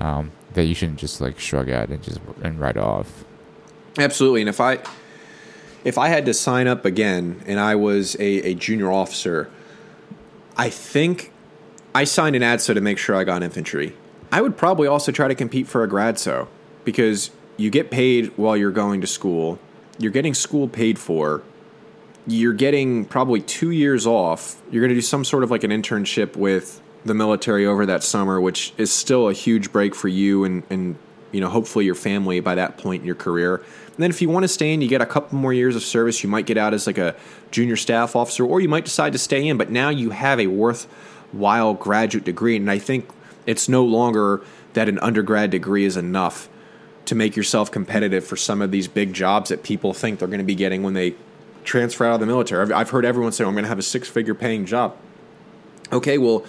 [0.00, 3.24] um, that you shouldn't just like shrug at and just and write off.
[3.98, 4.78] Absolutely, and if I
[5.84, 9.48] if I had to sign up again and I was a, a junior officer,
[10.56, 11.32] I think
[11.94, 13.94] I signed an ADSO to make sure I got infantry.
[14.32, 16.46] I would probably also try to compete for a GRADSO
[16.84, 17.30] because
[17.60, 19.58] you get paid while you're going to school.
[19.98, 21.42] You're getting school paid for.
[22.26, 24.60] You're getting probably two years off.
[24.70, 28.02] You're going to do some sort of like an internship with the military over that
[28.02, 30.96] summer, which is still a huge break for you and, and
[31.32, 33.56] you know, hopefully your family by that point in your career.
[33.56, 35.82] And then if you want to stay in, you get a couple more years of
[35.82, 36.22] service.
[36.22, 37.14] You might get out as like a
[37.50, 40.46] junior staff officer, or you might decide to stay in, but now you have a
[40.46, 42.56] worthwhile graduate degree.
[42.56, 43.08] And I think
[43.44, 44.42] it's no longer
[44.72, 46.48] that an undergrad degree is enough
[47.10, 50.38] to make yourself competitive for some of these big jobs that people think they're going
[50.38, 51.12] to be getting when they
[51.64, 52.72] transfer out of the military.
[52.72, 54.96] I've heard everyone say, oh, I'm going to have a six figure paying job.
[55.92, 56.44] Okay, well,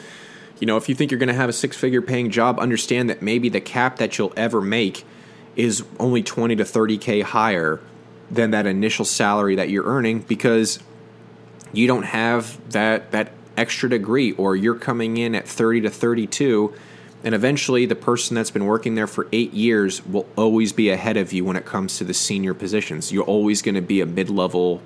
[0.59, 3.09] you know, if you think you're going to have a six figure paying job, understand
[3.09, 5.03] that maybe the cap that you'll ever make
[5.55, 7.79] is only 20 to 30K higher
[8.29, 10.77] than that initial salary that you're earning because
[11.73, 16.71] you don't have that, that extra degree or you're coming in at 30 to 32
[17.23, 21.17] and eventually the person that's been working there for eight years will always be ahead
[21.17, 23.11] of you when it comes to the senior positions.
[23.11, 24.81] You're always going to be a mid-level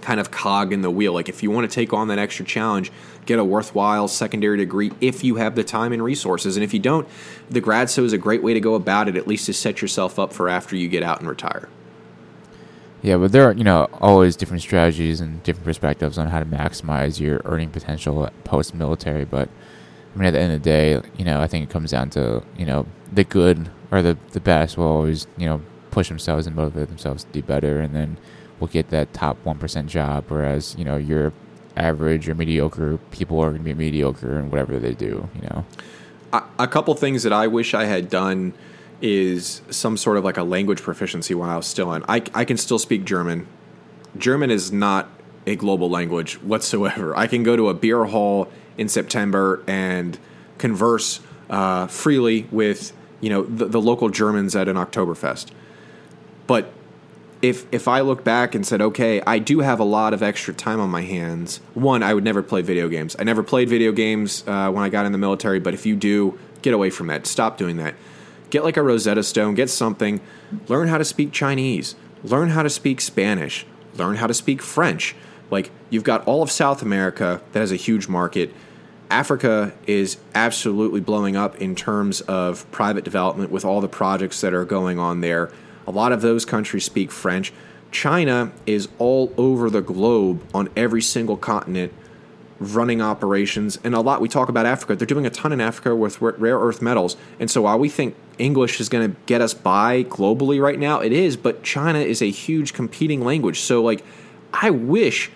[0.00, 1.12] kind of cog in the wheel.
[1.12, 2.90] Like if you want to take on that extra challenge
[3.24, 6.56] get a worthwhile secondary degree if you have the time and resources.
[6.56, 7.08] And if you don't
[7.48, 10.18] the GRADSO is a great way to go about it at least to set yourself
[10.18, 11.68] up for after you get out and retire.
[13.02, 16.44] Yeah, but there are you know always different strategies and different perspectives on how to
[16.44, 19.24] maximize your earning potential post military.
[19.24, 19.48] But
[20.14, 22.10] I mean, at the end of the day, you know, I think it comes down
[22.10, 26.46] to you know the good or the the best will always you know push themselves
[26.46, 28.18] and motivate themselves to do better, and then
[28.60, 30.24] we'll get that top one percent job.
[30.28, 31.32] Whereas you know your
[31.76, 35.28] average or mediocre people are going to be mediocre in whatever they do.
[35.34, 35.64] You know,
[36.32, 38.52] a, a couple things that I wish I had done
[39.00, 42.04] is some sort of like a language proficiency while I was still in.
[42.08, 43.46] I, I can still speak German.
[44.16, 45.08] German is not
[45.46, 47.16] a global language whatsoever.
[47.16, 48.48] I can go to a beer hall
[48.78, 50.18] in September and
[50.58, 51.20] converse
[51.50, 55.50] uh, freely with you know the, the local Germans at an Oktoberfest.
[56.46, 56.72] But
[57.40, 60.54] if if I look back and said, okay, I do have a lot of extra
[60.54, 61.60] time on my hands.
[61.74, 63.16] One, I would never play video games.
[63.18, 65.60] I never played video games uh, when I got in the military.
[65.60, 67.26] But if you do, get away from that.
[67.26, 67.94] Stop doing that
[68.52, 70.20] get like a Rosetta Stone, get something,
[70.68, 73.66] learn how to speak Chinese, learn how to speak Spanish,
[73.96, 75.16] learn how to speak French.
[75.50, 78.52] Like you've got all of South America that has a huge market.
[79.10, 84.54] Africa is absolutely blowing up in terms of private development with all the projects that
[84.54, 85.50] are going on there.
[85.86, 87.52] A lot of those countries speak French.
[87.90, 91.92] China is all over the globe on every single continent
[92.62, 95.96] running operations and a lot we talk about africa they're doing a ton in africa
[95.96, 99.52] with rare earth metals and so while we think english is going to get us
[99.52, 104.04] by globally right now it is but china is a huge competing language so like
[104.52, 105.30] i wish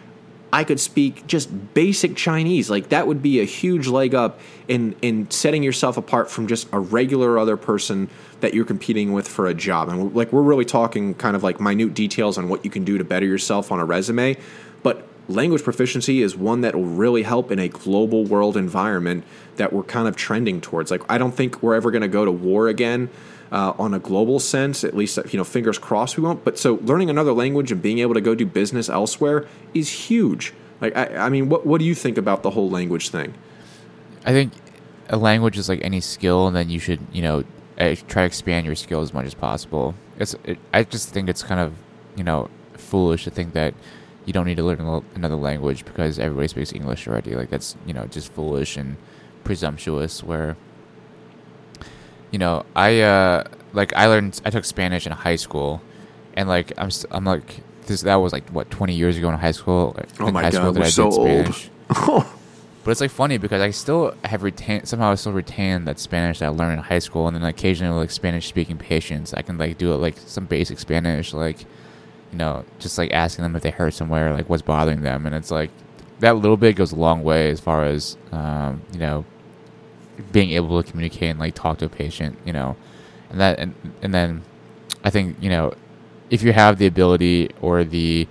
[0.53, 4.95] i could speak just basic chinese like that would be a huge leg up in
[5.03, 8.09] in setting yourself apart from just a regular other person
[8.41, 11.61] that you're competing with for a job and like we're really talking kind of like
[11.61, 14.37] minute details on what you can do to better yourself on a resume
[14.83, 19.25] but language proficiency is one that will really help in a global world environment
[19.57, 20.91] that we're kind of trending towards.
[20.91, 23.11] Like, I don't think we're ever going to go to war again.
[23.53, 26.45] Uh, on a global sense, at least you know, fingers crossed we won't.
[26.45, 30.53] But so learning another language and being able to go do business elsewhere is huge.
[30.81, 33.35] Like, I, I mean, what what do you think about the whole language thing?
[34.25, 34.53] I think
[35.09, 37.45] a language is like any skill, and then you should you know
[37.79, 39.95] eh, try to expand your skill as much as possible.
[40.19, 41.75] It's it, I just think it's kind of
[42.17, 43.75] you know foolish to think that
[44.25, 47.35] you don't need to learn another language because everybody speaks English already.
[47.35, 48.97] Like that's you know just foolish and
[49.45, 50.23] presumptuous.
[50.23, 50.57] Where
[52.37, 55.81] you know I uh like I learned I took Spanish in high school,
[56.35, 59.39] and like I'm st- I'm like this that was like what 20 years ago in
[59.39, 59.97] high school.
[60.21, 61.55] Oh my high God, school that we're I so old.
[61.55, 61.71] Spanish.
[62.85, 66.41] But it's like funny because I still have retained somehow I still retain that Spanish
[66.41, 69.57] that I learned in high school, and then occasionally like Spanish speaking patients, I can
[69.57, 71.63] like do it like some basic Spanish, like
[72.33, 75.35] you know, just like asking them if they hurt somewhere, like what's bothering them, and
[75.35, 75.71] it's like
[76.21, 79.25] that little bit goes a long way as far as um, you know
[80.33, 82.77] being able to communicate and like talk to a patient, you know,
[83.31, 84.43] and that and and then
[85.05, 85.75] I think you know
[86.31, 88.27] if you have the ability or the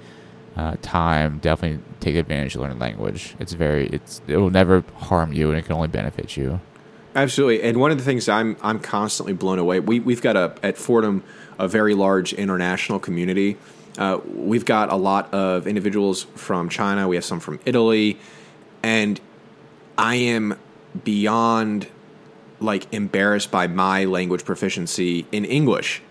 [0.55, 3.35] uh, time, definitely take advantage of learning language.
[3.39, 6.59] It's very it's it will never harm you and it can only benefit you.
[7.15, 9.79] Absolutely, and one of the things I'm I'm constantly blown away.
[9.79, 11.23] We we've got a at Fordham
[11.57, 13.57] a very large international community.
[13.97, 17.07] Uh, we've got a lot of individuals from China.
[17.07, 18.19] We have some from Italy,
[18.83, 19.19] and
[19.97, 20.57] I am
[21.03, 21.87] beyond
[22.59, 26.01] like embarrassed by my language proficiency in English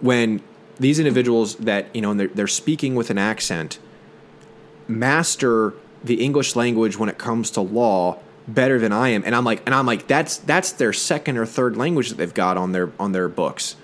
[0.00, 0.42] when
[0.78, 3.78] these individuals that you know they're, they're speaking with an accent
[4.86, 9.22] master the English language when it comes to law better than I am.
[9.24, 12.34] And I'm like, and I'm like, that's that's their second or third language that they've
[12.34, 13.76] got on their on their books.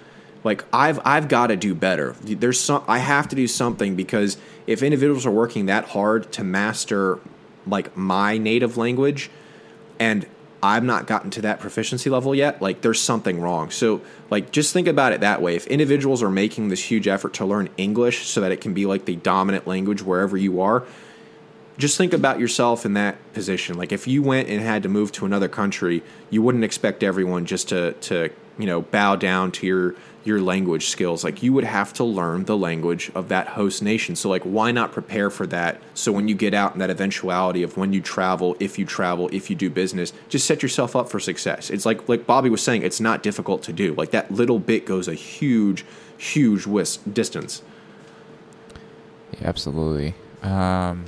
[0.43, 2.15] Like I've I've got to do better.
[2.23, 6.45] There's some I have to do something because if individuals are working that hard to
[6.45, 7.19] master
[7.67, 9.31] like my native language
[9.99, 10.27] and
[10.63, 13.71] I've not gotten to that proficiency level yet, like there's something wrong.
[13.71, 15.57] So, like just think about it that way.
[15.57, 18.87] If individuals are making this huge effort to learn English so that it can be
[18.87, 20.85] like the dominant language wherever you are,
[21.77, 23.77] just think about yourself in that position.
[23.77, 27.45] Like if you went and had to move to another country, you wouldn't expect everyone
[27.45, 29.95] just to to you know bow down to your
[30.25, 31.23] your language skills.
[31.23, 34.17] Like you would have to learn the language of that host nation.
[34.17, 35.81] So like why not prepare for that?
[35.95, 39.29] So when you get out in that eventuality of when you travel, if you travel,
[39.33, 41.71] if you do business, just set yourself up for success.
[41.71, 43.95] It's like like Bobby was saying, it's not difficult to do.
[43.95, 45.85] Like that little bit goes a huge
[46.17, 47.63] huge whis- distance.
[49.33, 50.15] Yeah, absolutely.
[50.43, 51.07] Um,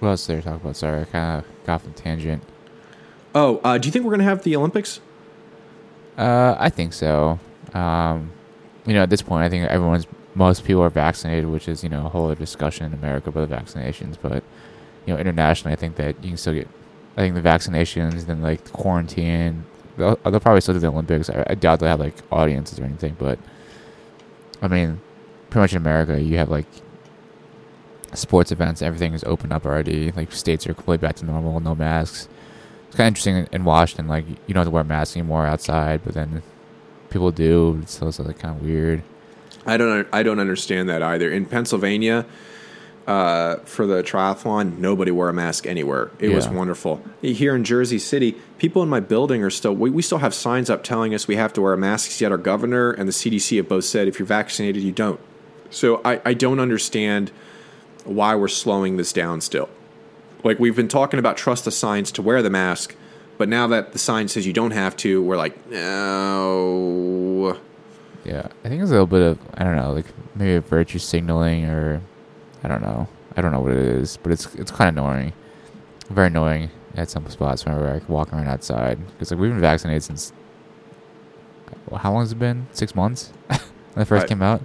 [0.00, 0.76] what else did I talk about?
[0.76, 2.42] Sorry, I kind of got off the tangent.
[3.34, 5.00] Oh, uh, do you think we're going to have the Olympics?
[6.16, 7.38] Uh, I think so.
[7.74, 8.32] Um,
[8.86, 11.88] you know, at this point, I think everyone's most people are vaccinated, which is you
[11.88, 14.16] know a whole other discussion in America about the vaccinations.
[14.20, 14.42] But
[15.04, 16.68] you know, internationally, I think that you can still get.
[17.16, 19.64] I think the vaccinations, then like the quarantine.
[19.96, 21.30] They'll, they'll probably still do the Olympics.
[21.30, 23.38] I, I doubt they'll have like audiences or anything, but
[24.60, 25.00] I mean,
[25.48, 26.66] pretty much in America, you have like
[28.12, 28.82] sports events.
[28.82, 30.12] Everything is open up already.
[30.12, 32.28] Like states are completely back to normal, no masks
[32.96, 34.08] kind of interesting in, in Washington.
[34.08, 36.42] Like you don't have to wear masks anymore outside, but then
[37.10, 37.82] people do.
[37.86, 39.02] So it's like kind of weird.
[39.64, 41.30] I don't I don't understand that either.
[41.30, 42.26] In Pennsylvania,
[43.06, 46.10] uh, for the triathlon, nobody wore a mask anywhere.
[46.18, 47.02] It was wonderful.
[47.22, 50.70] Here in Jersey City, people in my building are still we, we still have signs
[50.70, 52.20] up telling us we have to wear masks.
[52.20, 55.20] Yet our governor and the CDC have both said if you're vaccinated, you don't.
[55.70, 57.32] So I, I don't understand
[58.04, 59.68] why we're slowing this down still.
[60.44, 62.94] Like we've been talking about trust the signs to wear the mask,
[63.38, 67.58] but now that the sign says you don't have to, we're like, no.
[68.24, 71.64] Yeah, I think it's a little bit of I don't know, like maybe virtue signaling
[71.66, 72.00] or
[72.64, 73.08] I don't know.
[73.36, 75.32] I don't know what it is, but it's it's kind of annoying.
[76.10, 80.02] Very annoying at some spots whenever I walk around outside because like we've been vaccinated
[80.02, 80.32] since.
[81.88, 82.66] well, How long has it been?
[82.72, 83.32] Six months.
[83.48, 83.60] when
[84.02, 84.62] it first I- came out.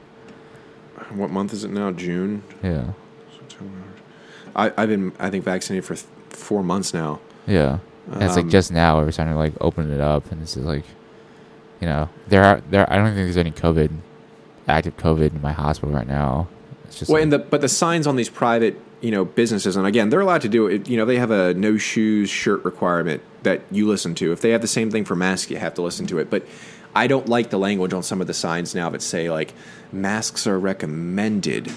[1.13, 1.91] What month is it now?
[1.91, 2.41] June.
[2.63, 2.93] Yeah,
[4.55, 7.19] I, I've been, I think, vaccinated for th- four months now.
[7.47, 7.79] yeah.
[8.11, 10.57] And it's like Um, just now we're starting to like open it up, and this
[10.57, 10.83] is like,
[11.79, 12.91] you know, there are there.
[12.91, 13.89] I don't think there's any COVID,
[14.67, 16.47] active COVID in my hospital right now.
[16.85, 19.77] It's just Well, like, and the but the signs on these private, you know, businesses,
[19.77, 20.89] and again, they're allowed to do it.
[20.89, 24.31] You know, they have a no shoes shirt requirement that you listen to.
[24.33, 26.29] If they have the same thing for masks, you have to listen to it.
[26.29, 26.45] But
[26.93, 29.53] I don't like the language on some of the signs now that say like
[29.93, 31.71] masks are recommended.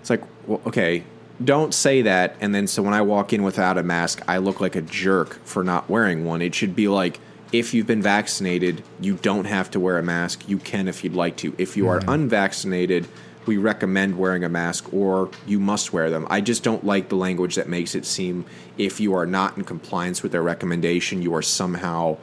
[0.00, 1.02] It's like, well, okay,
[1.44, 2.36] don't say that.
[2.40, 5.44] And then so when I walk in without a mask, I look like a jerk
[5.44, 6.42] for not wearing one.
[6.42, 7.18] It should be like.
[7.52, 10.48] If you've been vaccinated, you don't have to wear a mask.
[10.48, 11.54] You can if you'd like to.
[11.58, 12.08] If you are mm-hmm.
[12.08, 13.06] unvaccinated,
[13.46, 16.26] we recommend wearing a mask or you must wear them.
[16.30, 18.44] I just don't like the language that makes it seem
[18.78, 22.18] if you are not in compliance with their recommendation, you are somehow.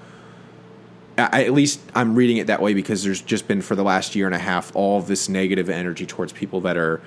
[1.17, 4.15] I, at least I'm reading it that way because there's just been for the last
[4.15, 7.01] year and a half all this negative energy towards people that are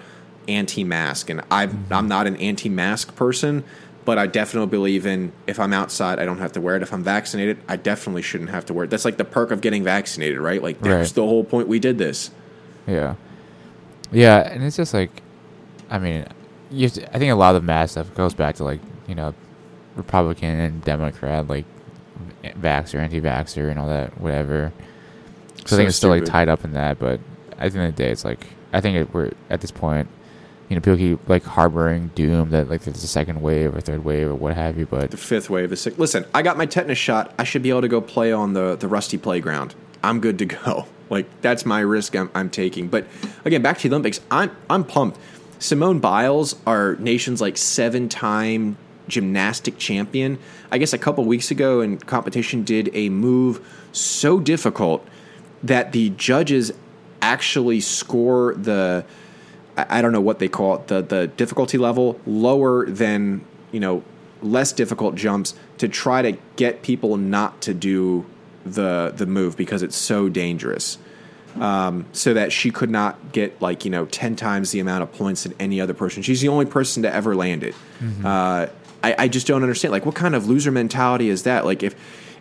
[0.48, 3.64] anti-mask, and I've, I'm not an anti-mask person,
[4.04, 6.82] but I definitely believe in if I'm outside, I don't have to wear it.
[6.82, 8.90] If I'm vaccinated, I definitely shouldn't have to wear it.
[8.90, 10.62] That's like the perk of getting vaccinated, right?
[10.62, 11.14] Like that's Right.
[11.14, 12.30] the whole point we did this.
[12.86, 13.14] Yeah.
[14.10, 15.22] Yeah, and it's just like
[15.88, 16.26] I mean,
[16.70, 18.80] you have to, I think a lot of the math stuff goes back to like
[19.06, 19.34] you know,
[19.96, 21.64] Republican and Democrat like
[22.42, 24.72] vaxxer, anti-vaxxer, and all that whatever.
[25.58, 26.98] So, So I think it's still like tied up in that.
[26.98, 27.20] But
[27.58, 30.08] at the end of the day, it's like I think it, we're at this point.
[30.72, 34.06] You know, people keep like harboring doom that like there's a second wave or third
[34.06, 34.86] wave or what have you.
[34.86, 35.98] But the fifth wave, the sixth.
[35.98, 37.34] Listen, I got my tetanus shot.
[37.38, 39.74] I should be able to go play on the the rusty playground.
[40.02, 40.86] I'm good to go.
[41.10, 42.88] Like that's my risk I'm, I'm taking.
[42.88, 43.06] But
[43.44, 44.18] again, back to the Olympics.
[44.30, 45.18] I'm I'm pumped.
[45.58, 50.38] Simone Biles, our nation's like seven time gymnastic champion.
[50.70, 53.60] I guess a couple weeks ago in competition did a move
[53.92, 55.06] so difficult
[55.62, 56.72] that the judges
[57.20, 59.04] actually score the
[59.76, 64.02] I don't know what they call it, the the difficulty level lower than, you know,
[64.42, 68.26] less difficult jumps to try to get people not to do
[68.64, 70.98] the the move because it's so dangerous.
[71.60, 75.12] Um, so that she could not get like you know ten times the amount of
[75.12, 76.22] points than any other person.
[76.22, 77.74] She's the only person to ever land it.
[78.24, 78.68] Uh,
[79.02, 79.92] I, I just don't understand.
[79.92, 81.66] Like, what kind of loser mentality is that?
[81.66, 81.94] Like, if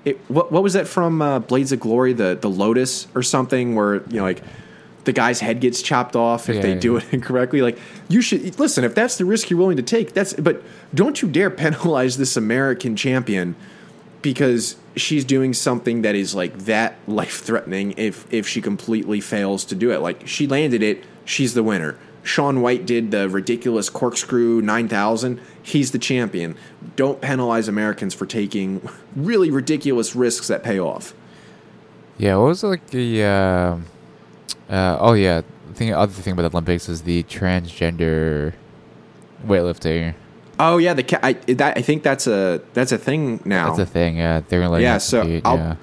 [0.06, 3.76] it, what what was that from uh, Blades of Glory, the the Lotus or something,
[3.76, 4.42] where you know like
[5.04, 7.62] the guy's head gets chopped off if Yeah, they yeah, do it incorrectly.
[7.62, 7.78] Like,
[8.08, 8.84] you should listen.
[8.84, 10.34] If that's the risk you're willing to take, that's.
[10.34, 13.56] But don't you dare penalize this American champion
[14.22, 19.66] because she's doing something that is like that life threatening if if she completely fails
[19.66, 20.00] to do it.
[20.00, 21.98] Like she landed it, she's the winner.
[22.24, 26.56] Shaun White did the ridiculous corkscrew 9000, he's the champion.
[26.96, 31.16] Don't penalize Americans for taking really ridiculous risks that pay off.
[32.20, 33.24] Yeah, what was like the?
[33.24, 33.78] Uh,
[34.72, 35.94] uh, oh yeah, the thing.
[35.94, 38.54] Other thing about the Olympics is the transgender
[39.46, 40.14] weightlifting.
[40.60, 43.68] Oh yeah, the ca- I that I think that's a that's a thing now.
[43.68, 44.18] That's a thing.
[44.18, 44.82] Yeah, they're gonna let.
[44.82, 45.76] yeah, so compete, I'll yeah.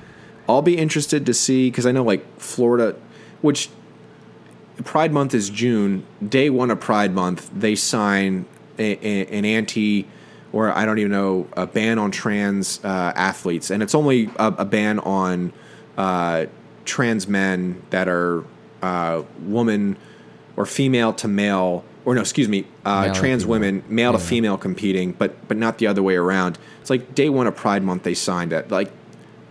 [0.49, 2.97] I'll be interested to see because I know like Florida,
[3.43, 3.69] which
[4.85, 6.07] Pride Month is June.
[6.27, 8.47] Day one of Pride Month, they sign
[8.79, 10.07] a, a- an anti,
[10.53, 14.47] or I don't even know, a ban on trans uh, athletes, and it's only a,
[14.59, 15.53] a ban on
[15.97, 16.47] uh,
[16.85, 18.45] trans men that are
[18.83, 19.97] uh, woman
[20.57, 25.13] or female to male, or no, excuse me, uh, trans women, male to female competing,
[25.13, 26.59] but but not the other way around.
[26.81, 28.71] It's like day one of Pride Month they signed it.
[28.71, 28.91] Like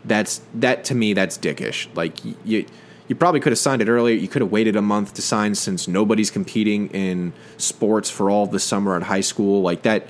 [0.05, 1.88] that's that to me that's dickish.
[1.95, 2.13] Like
[2.45, 2.65] you
[3.07, 4.15] you probably could have signed it earlier.
[4.15, 8.47] You could have waited a month to sign since nobody's competing in sports for all
[8.47, 9.61] the summer at high school.
[9.61, 10.07] Like that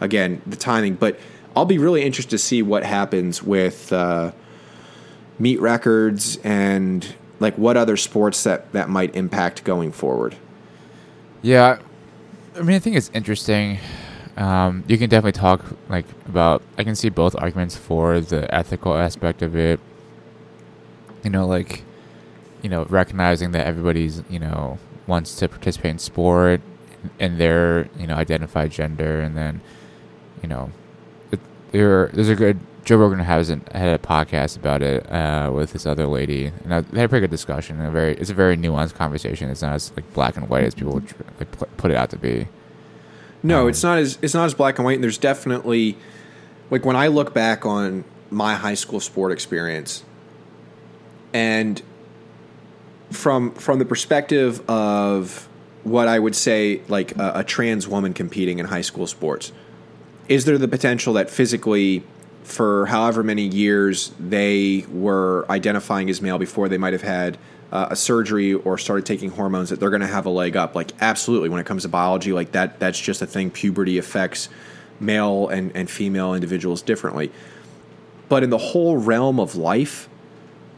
[0.00, 0.94] again, the timing.
[0.96, 1.18] But
[1.56, 4.32] I'll be really interested to see what happens with uh,
[5.38, 10.36] meet records and like what other sports that that might impact going forward.
[11.42, 11.78] Yeah,
[12.56, 13.78] I mean, I think it's interesting.
[14.36, 16.62] Um, you can definitely talk like about.
[16.78, 19.80] I can see both arguments for the ethical aspect of it.
[21.22, 21.82] You know, like,
[22.62, 26.60] you know, recognizing that everybody's you know wants to participate in sport
[27.20, 29.60] and their you know identified gender, and then
[30.42, 30.70] you know,
[31.72, 35.72] there there's a good Joe Rogan has an, had a podcast about it uh, with
[35.72, 37.78] this other lady, and they had a pretty good discussion.
[37.78, 39.48] And a very it's a very nuanced conversation.
[39.50, 41.96] It's not as like black and white as people would tr- like put- put it
[41.96, 42.48] out to be.
[43.42, 44.94] No, Um, it's not as it's not as black and white.
[44.94, 45.96] And there's definitely
[46.70, 50.04] like when I look back on my high school sport experience,
[51.32, 51.80] and
[53.10, 55.48] from from the perspective of
[55.84, 59.52] what I would say like a, a trans woman competing in high school sports,
[60.28, 62.02] is there the potential that physically
[62.44, 67.38] for however many years they were identifying as male before they might have had
[67.72, 70.74] uh, a surgery or started taking hormones that they're going to have a leg up.
[70.74, 73.50] Like absolutely when it comes to biology like that that's just a thing.
[73.50, 74.48] Puberty affects
[75.00, 77.32] male and, and female individuals differently.
[78.28, 80.08] But in the whole realm of life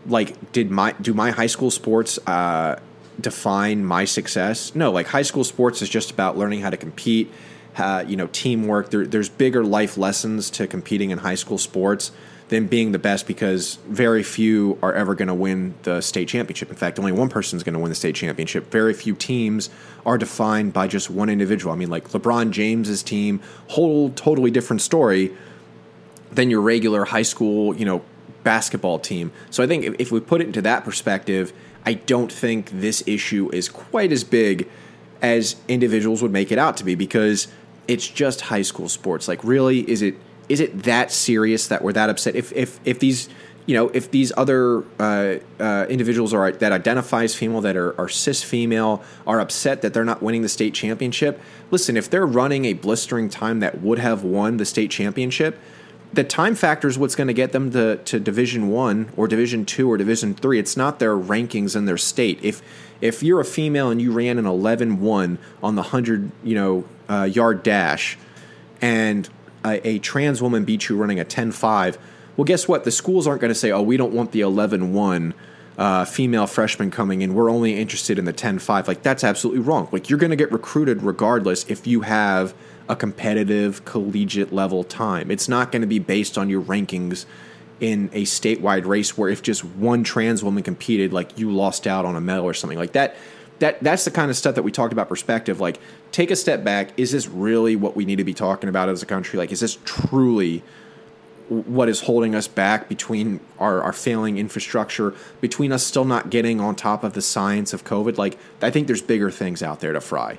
[0.06, 2.78] like did my do my high school sports uh,
[3.20, 4.72] define my success?
[4.74, 7.30] No like high school sports is just about learning how to compete
[7.78, 8.90] uh, you know teamwork.
[8.90, 12.12] There, there's bigger life lessons to competing in high school sports
[12.48, 16.70] than being the best because very few are ever going to win the state championship.
[16.70, 18.70] In fact only one person is going to win the state championship.
[18.70, 19.68] Very few teams
[20.04, 21.72] are defined by just one individual.
[21.72, 25.34] I mean like lebron james's team whole totally different story
[26.30, 28.02] than your regular high school, you know,
[28.44, 29.32] basketball team.
[29.50, 31.52] So I think if, if we put it into that perspective,
[31.84, 34.68] I don't think this issue is quite as big
[35.20, 37.48] as individuals would make it out to be because
[37.88, 39.28] it's just high school sports.
[39.28, 40.16] Like really is it
[40.48, 43.28] is it that serious that we're that upset if if if these
[43.66, 47.98] you know if these other uh, uh, individuals are that identify as female that are,
[48.00, 51.40] are cis female are upset that they're not winning the state championship
[51.72, 55.58] listen if they're running a blistering time that would have won the state championship
[56.12, 59.66] the time factor is what's going to get them to, to Division One or Division
[59.66, 60.58] Two or Division Three.
[60.58, 62.38] It's not their rankings in their state.
[62.42, 62.62] If
[63.00, 67.24] if you're a female and you ran an 11-1 on the hundred you know uh,
[67.24, 68.18] yard dash,
[68.80, 69.28] and
[69.64, 71.96] a, a, trans woman beat you running a 10-5,
[72.36, 72.84] well, guess what?
[72.84, 75.32] The schools aren't going to say, "Oh, we don't want the 11-1."
[75.78, 78.88] Uh, female freshman coming in, we're only interested in the 10 5.
[78.88, 79.90] Like, that's absolutely wrong.
[79.92, 82.54] Like, you're going to get recruited regardless if you have
[82.88, 85.30] a competitive collegiate level time.
[85.30, 87.26] It's not going to be based on your rankings
[87.80, 92.04] in a statewide race where if just one trans woman competed, like you lost out
[92.04, 93.16] on a medal or something like that.
[93.58, 95.60] That that's the kind of stuff that we talked about perspective.
[95.60, 95.78] Like,
[96.12, 96.90] take a step back.
[96.98, 99.38] Is this really what we need to be talking about as a country?
[99.38, 100.62] Like, is this truly
[101.48, 106.60] what is holding us back between our, our failing infrastructure, between us still not getting
[106.60, 108.18] on top of the science of COVID?
[108.18, 110.38] Like, I think there's bigger things out there to fry.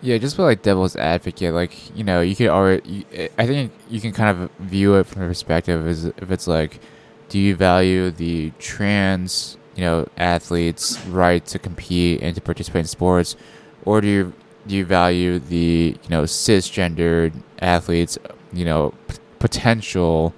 [0.00, 3.06] Yeah, just for like devil's advocate, like you know, you could already.
[3.38, 6.80] I think you can kind of view it from the perspective as if it's like,
[7.28, 12.86] do you value the trans, you know, athletes' right to compete and to participate in
[12.86, 13.36] sports,
[13.84, 14.32] or do you
[14.66, 18.18] do you value the you know cisgendered athletes,
[18.52, 20.34] you know, p- potential,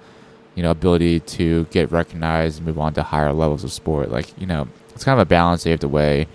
[0.55, 4.09] you know, ability to get recognized and move on to higher levels of sport?
[4.09, 6.27] Like you know, it's kind of a balance you have to weigh.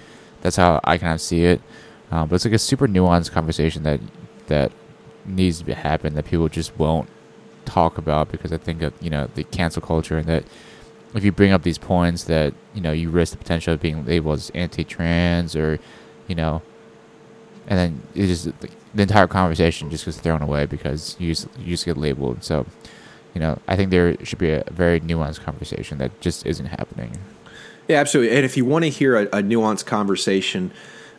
[0.42, 1.60] That's how I kind of see it.
[2.10, 4.00] Um, but it's like a super nuanced conversation that
[4.46, 4.72] that
[5.24, 7.08] needs to happen that people just won't
[7.64, 10.44] talk about because I think of you know the cancel culture and that
[11.14, 14.04] if you bring up these points that you know you risk the potential of being
[14.04, 15.78] labeled as anti-trans or
[16.28, 16.62] you know
[17.66, 21.66] and then it just the entire conversation just gets thrown away because you just, you
[21.66, 22.66] just get labeled so
[23.34, 27.16] you know I think there should be a very nuanced conversation that just isn't happening
[27.88, 30.72] yeah absolutely and if you want to hear a, a nuanced conversation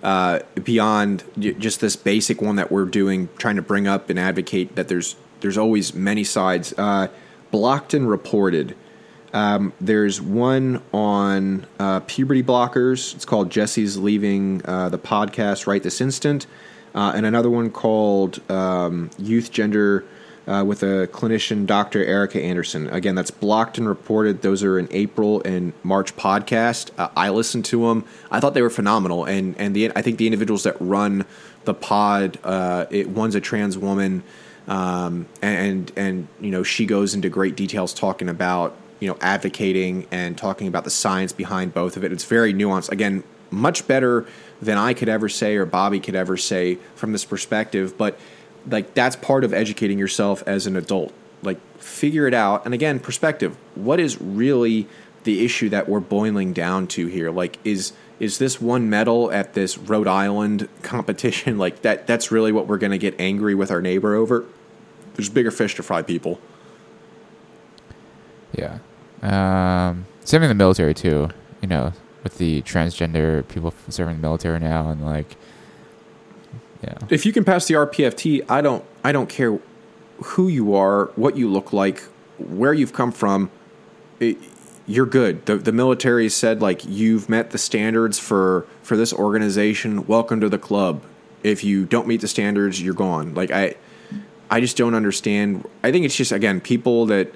[0.04, 4.76] uh, beyond just this basic one that we're doing, trying to bring up and advocate
[4.76, 6.74] that there's there's always many sides.
[6.78, 7.08] Uh,
[7.52, 8.76] blocked and reported.
[9.34, 13.16] Um, there's one on uh, puberty blockers.
[13.16, 16.48] It's called Jesse's leaving uh, the podcast right this instant,
[16.94, 20.06] uh, and another one called um, Youth Gender
[20.48, 22.04] uh, with a clinician, Dr.
[22.04, 22.90] Erica Anderson.
[22.90, 24.42] Again, that's blocked and reported.
[24.42, 26.92] Those are in April and March podcast.
[26.98, 28.06] Uh, I listened to them.
[28.30, 31.26] I thought they were phenomenal, and and the I think the individuals that run
[31.64, 34.24] the pod, uh, it, one's a trans woman,
[34.68, 40.08] um, and and you know she goes into great details talking about you know advocating
[40.12, 42.14] and talking about the science behind both of it.
[42.14, 42.90] It's very nuanced.
[42.90, 44.26] Again, much better
[44.62, 48.18] than I could ever say or Bobby could ever say from this perspective, but
[48.68, 51.12] like that's part of educating yourself as an adult.
[51.42, 52.64] Like figure it out.
[52.64, 53.58] And again perspective.
[53.76, 54.88] What is really
[55.24, 57.32] the issue that we're boiling down to here?
[57.32, 62.52] Like is is this one medal at this Rhode Island competition like that that's really
[62.52, 64.46] what we're going to get angry with our neighbor over?
[65.16, 66.40] There's bigger fish to fry people.
[68.54, 68.78] Yeah
[69.22, 71.30] um same in the military too
[71.62, 71.94] you know
[72.24, 75.38] with the transgender people serving the military now and like
[76.84, 76.98] yeah.
[77.10, 79.60] If you can pass the APFT, I don't I don't care
[80.24, 82.02] who you are, what you look like,
[82.38, 83.52] where you've come from.
[84.20, 84.38] It,
[84.88, 85.46] you're good.
[85.46, 90.08] The the military said like you've met the standards for for this organization.
[90.08, 91.04] Welcome to the club.
[91.44, 93.34] If you don't meet the standards, you're gone.
[93.36, 93.76] Like I
[94.50, 95.68] I just don't understand.
[95.84, 97.34] I think it's just again people that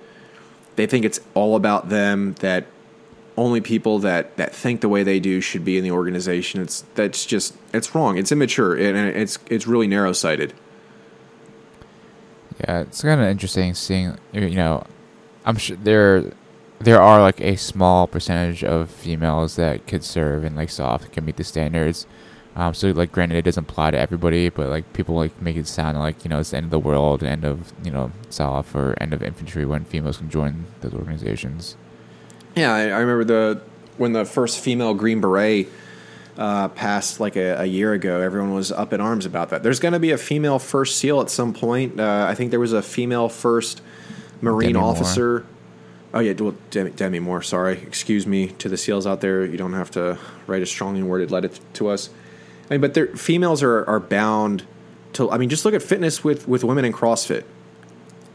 [0.75, 2.65] they think it's all about them that
[3.37, 6.61] only people that, that think the way they do should be in the organization.
[6.61, 8.17] It's that's just it's wrong.
[8.17, 10.53] It's immature and it's it's really narrow sighted.
[12.61, 14.17] Yeah, it's kind of interesting seeing.
[14.31, 14.85] You know,
[15.45, 16.31] I'm sure there
[16.79, 21.25] there are like a small percentage of females that could serve and like SOF can
[21.25, 22.07] meet the standards.
[22.55, 25.67] Um, so like, granted, it doesn't apply to everybody, but like people like make it
[25.67, 28.73] sound like you know it's the end of the world, end of you know SOF
[28.73, 31.75] or end of infantry when females can join those organizations.
[32.55, 33.61] Yeah, I, I remember the
[33.97, 35.67] when the first female Green Beret
[36.37, 38.21] uh, passed like a, a, year ago.
[38.21, 39.63] Everyone was up in arms about that.
[39.63, 41.99] There's going to be a female first SEAL at some point.
[41.99, 43.81] Uh, I think there was a female first
[44.41, 45.39] Marine Demi officer.
[45.39, 45.45] Moore.
[46.13, 47.41] Oh yeah, well, Demi, Demi, Moore.
[47.41, 49.45] Sorry, excuse me to the SEALs out there.
[49.45, 50.17] You don't have to
[50.47, 52.09] write a strongly worded letter to us.
[52.69, 54.65] I mean, but females are are bound
[55.13, 55.29] to.
[55.31, 57.43] I mean, just look at fitness with with women in CrossFit.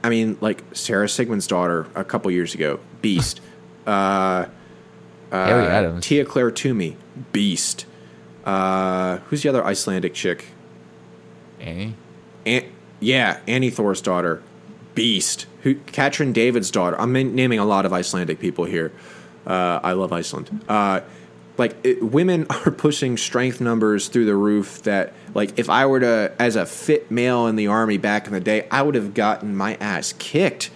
[0.03, 3.41] I mean, like Sara Sigmundsdottir a couple years ago, beast.
[3.87, 4.47] Uh,
[5.33, 6.01] uh.
[6.01, 6.97] Tia Clair Toomey,
[7.33, 7.87] beast.
[8.45, 10.49] Uh, who's the other Icelandic chick?
[11.59, 11.95] Annie.
[12.47, 12.71] An-
[13.01, 14.43] yeah, Annie Thorisdottir,
[14.95, 15.47] beast.
[15.63, 15.77] Who?
[15.77, 16.97] Katrin Davidsdottir.
[16.99, 18.93] I'm naming a lot of Icelandic people here.
[19.47, 20.65] Uh, I love Iceland.
[20.69, 21.01] Uh,
[21.61, 24.83] like it, women are pushing strength numbers through the roof.
[24.83, 28.33] That like if I were to, as a fit male in the army back in
[28.33, 30.71] the day, I would have gotten my ass kicked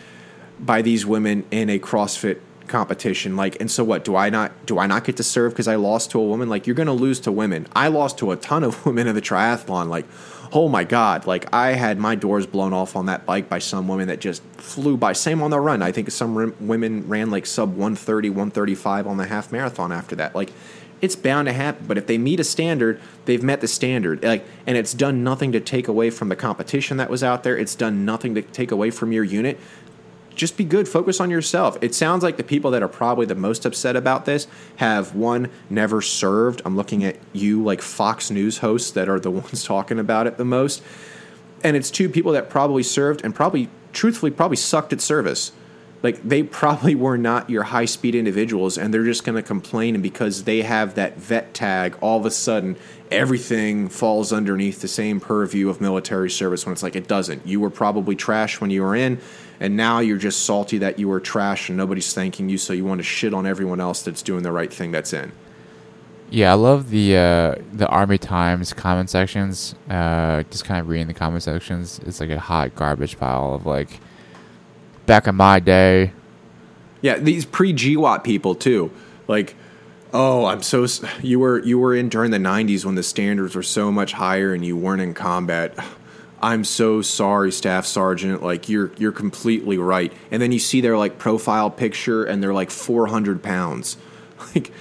[0.60, 2.38] by these women in a CrossFit
[2.68, 3.34] competition.
[3.34, 5.74] Like and so what do i not do i not get to serve because i
[5.74, 6.48] lost to a woman?
[6.48, 7.66] Like you're going to lose to women.
[7.74, 9.88] I lost to a ton of women in the triathlon.
[9.88, 10.06] Like
[10.54, 13.86] oh my god like i had my doors blown off on that bike by some
[13.88, 15.12] woman that just flew by.
[15.12, 15.82] Same on the run.
[15.82, 20.16] I think some rim, women ran like sub 130 135 on the half marathon after
[20.16, 20.34] that.
[20.34, 20.52] Like
[21.00, 24.22] it's bound to happen but if they meet a standard they've met the standard.
[24.24, 27.56] Like and it's done nothing to take away from the competition that was out there.
[27.56, 29.60] It's done nothing to take away from your unit
[30.34, 30.88] just be good.
[30.88, 31.78] Focus on yourself.
[31.80, 34.46] It sounds like the people that are probably the most upset about this
[34.76, 36.62] have one never served.
[36.64, 40.36] I'm looking at you like Fox News hosts that are the ones talking about it
[40.36, 40.82] the most.
[41.62, 45.52] And it's two people that probably served and probably truthfully probably sucked at service.
[46.02, 49.94] Like they probably were not your high speed individuals and they're just going to complain
[49.94, 52.76] and because they have that vet tag all of a sudden
[53.14, 57.46] everything falls underneath the same purview of military service when it's like it doesn't.
[57.46, 59.20] You were probably trash when you were in
[59.60, 62.84] and now you're just salty that you were trash and nobody's thanking you, so you
[62.84, 65.32] want to shit on everyone else that's doing the right thing that's in.
[66.30, 69.74] Yeah, I love the uh, the Army Times comment sections.
[69.88, 73.66] Uh, just kind of reading the comment sections, it's like a hot garbage pile of
[73.66, 74.00] like
[75.06, 76.12] back in my day.
[77.02, 78.90] Yeah, these pre GWOT people too.
[79.28, 79.54] Like,
[80.14, 80.86] oh, I'm so
[81.20, 84.54] you were you were in during the '90s when the standards were so much higher
[84.54, 85.76] and you weren't in combat.
[86.40, 88.42] I'm so sorry, Staff Sergeant.
[88.42, 90.12] Like you're you're completely right.
[90.30, 93.98] And then you see their like profile picture, and they're like 400 pounds.
[94.54, 94.72] Like,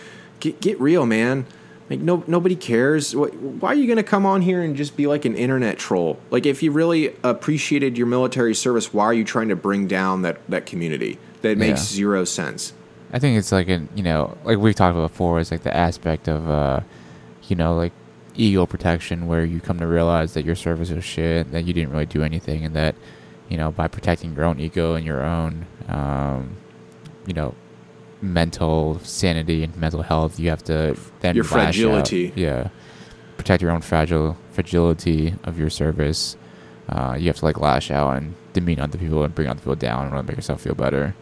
[0.41, 1.45] get get real, man.
[1.89, 3.15] Like no nobody cares.
[3.15, 6.19] Why are you gonna come on here and just be like an internet troll?
[6.31, 10.23] Like if you really appreciated your military service, why are you trying to bring down
[10.23, 11.17] that that community?
[11.43, 11.95] That makes yeah.
[11.95, 12.73] zero sense.
[13.13, 15.39] I think it's like an you know like we've talked about before.
[15.39, 16.81] It's like the aspect of uh,
[17.43, 17.93] you know like
[18.35, 21.91] ego protection where you come to realize that your service is shit, that you didn't
[21.91, 22.95] really do anything, and that
[23.49, 26.57] you know by protecting your own ego and your own um,
[27.27, 27.53] you know
[28.19, 32.37] mental sanity and mental health, you have to then your fragility, out.
[32.37, 32.69] yeah,
[33.37, 36.35] protect your own fragile fragility of your service.
[36.89, 39.75] Uh, you have to like lash out and demean other people and bring other people
[39.75, 41.15] down in order to make yourself feel better.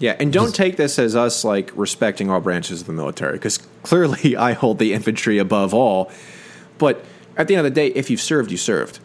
[0.00, 3.58] Yeah, and don't take this as us like respecting all branches of the military because
[3.82, 6.10] clearly I hold the infantry above all.
[6.78, 7.04] But
[7.36, 8.98] at the end of the day, if you've served, you served.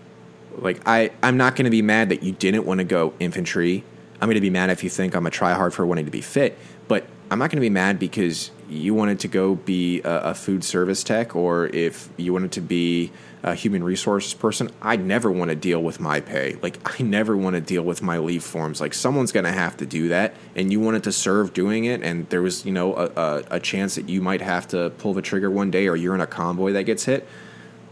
[0.58, 3.84] Like I, I'm not going to be mad that you didn't want to go infantry.
[4.22, 6.22] I'm going to be mad if you think I'm a tryhard for wanting to be
[6.22, 6.58] fit.
[6.88, 10.34] But I'm not going to be mad because you wanted to go be a, a,
[10.34, 13.12] food service tech or if you wanted to be
[13.46, 14.70] a human resources person.
[14.82, 16.58] I never want to deal with my pay.
[16.62, 18.82] Like I never want to deal with my leave forms.
[18.82, 22.02] Like someone's going to have to do that, and you wanted to serve doing it,
[22.04, 25.14] and there was you know a, a, a chance that you might have to pull
[25.14, 27.26] the trigger one day, or you're in a convoy that gets hit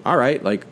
[0.05, 0.65] all right, like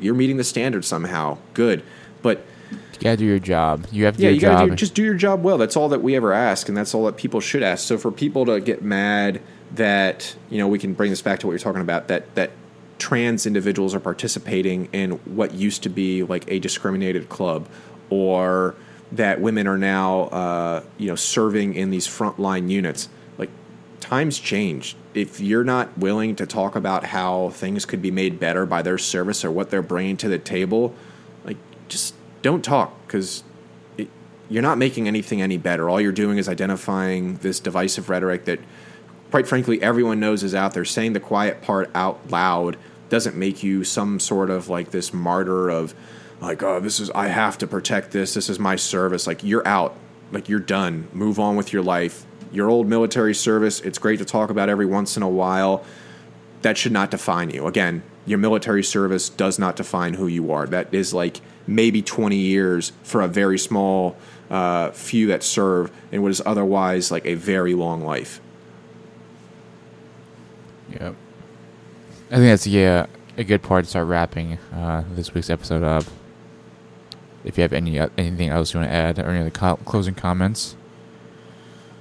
[0.00, 1.38] you're meeting the standard somehow.
[1.54, 1.82] Good.
[2.22, 3.86] But you gotta do your job.
[3.90, 5.58] You have to yeah, do you gotta do, just do your job well.
[5.58, 7.86] That's all that we ever ask, and that's all that people should ask.
[7.86, 9.40] So for people to get mad
[9.74, 12.50] that you know we can bring this back to what you're talking about that that
[12.98, 17.68] trans individuals are participating in what used to be like a discriminated club,
[18.10, 18.74] or
[19.12, 23.08] that women are now uh, you know serving in these frontline units.
[23.38, 23.50] Like
[24.00, 28.66] times change if you're not willing to talk about how things could be made better
[28.66, 30.94] by their service or what they're bringing to the table,
[31.44, 31.56] like
[31.88, 33.42] just don't talk because
[34.48, 35.88] you're not making anything any better.
[35.88, 38.60] All you're doing is identifying this divisive rhetoric that,
[39.36, 40.84] quite frankly, everyone knows is out there.
[40.84, 42.76] Saying the quiet part out loud
[43.08, 45.94] doesn't make you some sort of like this martyr of
[46.40, 48.34] like, oh, this is I have to protect this.
[48.34, 49.26] This is my service.
[49.26, 49.96] Like you're out.
[50.32, 51.08] Like you're done.
[51.12, 54.86] Move on with your life your old military service, it's great to talk about every
[54.86, 55.84] once in a while.
[56.62, 57.66] That should not define you.
[57.66, 60.66] Again, your military service does not define who you are.
[60.66, 64.16] That is like maybe 20 years for a very small
[64.50, 68.40] uh, few that serve in what is otherwise like a very long life.
[71.00, 71.14] Yep.
[72.30, 73.06] I think that's yeah
[73.36, 76.04] a good part to start wrapping uh, this week's episode up.
[77.44, 79.76] If you have any uh, anything else you want to add or any other co-
[79.76, 80.76] closing comments.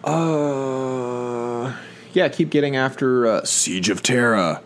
[0.03, 1.75] Uh,
[2.13, 4.61] yeah, keep getting after uh, Siege of Terra.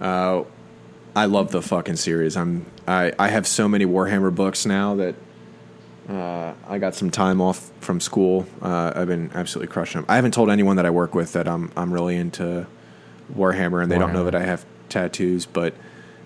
[0.00, 0.44] Uh,
[1.14, 2.36] I love the fucking series.
[2.36, 5.14] I'm I I have so many Warhammer books now that
[6.08, 8.46] uh, I got some time off from school.
[8.60, 10.06] Uh, I've been absolutely crushing them.
[10.08, 12.66] I haven't told anyone that I work with that I'm I'm really into
[13.32, 14.00] Warhammer, and they Warhammer.
[14.00, 15.46] don't know that I have tattoos.
[15.46, 15.74] But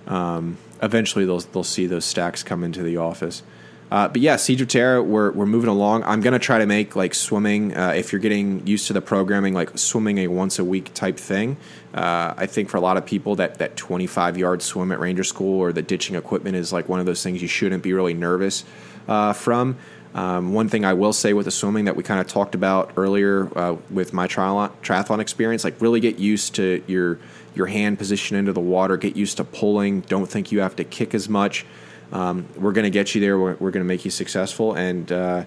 [0.07, 3.43] um, eventually, they'll they'll see those stacks come into the office.
[3.91, 6.05] Uh, but yeah, Siege of Terra, we're, we're moving along.
[6.05, 9.01] I'm going to try to make like swimming, uh, if you're getting used to the
[9.01, 11.57] programming, like swimming a once a week type thing.
[11.95, 15.25] Uh, I think for a lot of people, that, that 25 yard swim at Ranger
[15.25, 18.13] School or the ditching equipment is like one of those things you shouldn't be really
[18.15, 18.65] nervous
[19.09, 19.79] uh, from.
[20.15, 22.93] Um, one thing I will say with the swimming that we kind of talked about
[22.97, 27.19] earlier uh, with my triathlon, triathlon experience, like really get used to your
[27.55, 30.01] your hand position into the water, get used to pulling.
[30.03, 31.67] Don't think you have to kick as much.
[32.13, 33.39] Um, we're going to get you there.
[33.39, 35.45] We're, we're going to make you successful, and uh,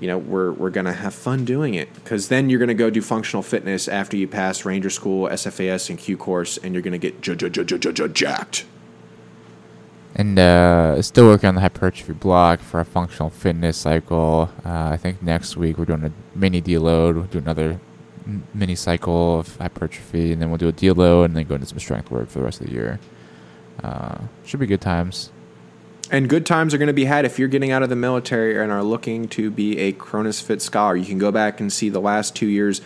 [0.00, 2.74] you know we're we're going to have fun doing it because then you're going to
[2.74, 6.82] go do functional fitness after you pass Ranger School, SFAS, and Q course, and you're
[6.82, 7.20] going to get
[8.14, 8.64] jacked.
[10.18, 14.50] And uh, still working on the hypertrophy block for a functional fitness cycle.
[14.64, 17.16] Uh, I think next week we're doing a mini deload.
[17.16, 17.78] We'll do another
[18.54, 21.78] mini cycle of hypertrophy, and then we'll do a deload, and then go into some
[21.78, 22.98] strength work for the rest of the year.
[23.84, 24.16] Uh,
[24.46, 25.30] should be good times.
[26.10, 28.58] And good times are going to be had if you're getting out of the military
[28.58, 30.96] and are looking to be a Cronus Fit scholar.
[30.96, 32.80] You can go back and see the last two years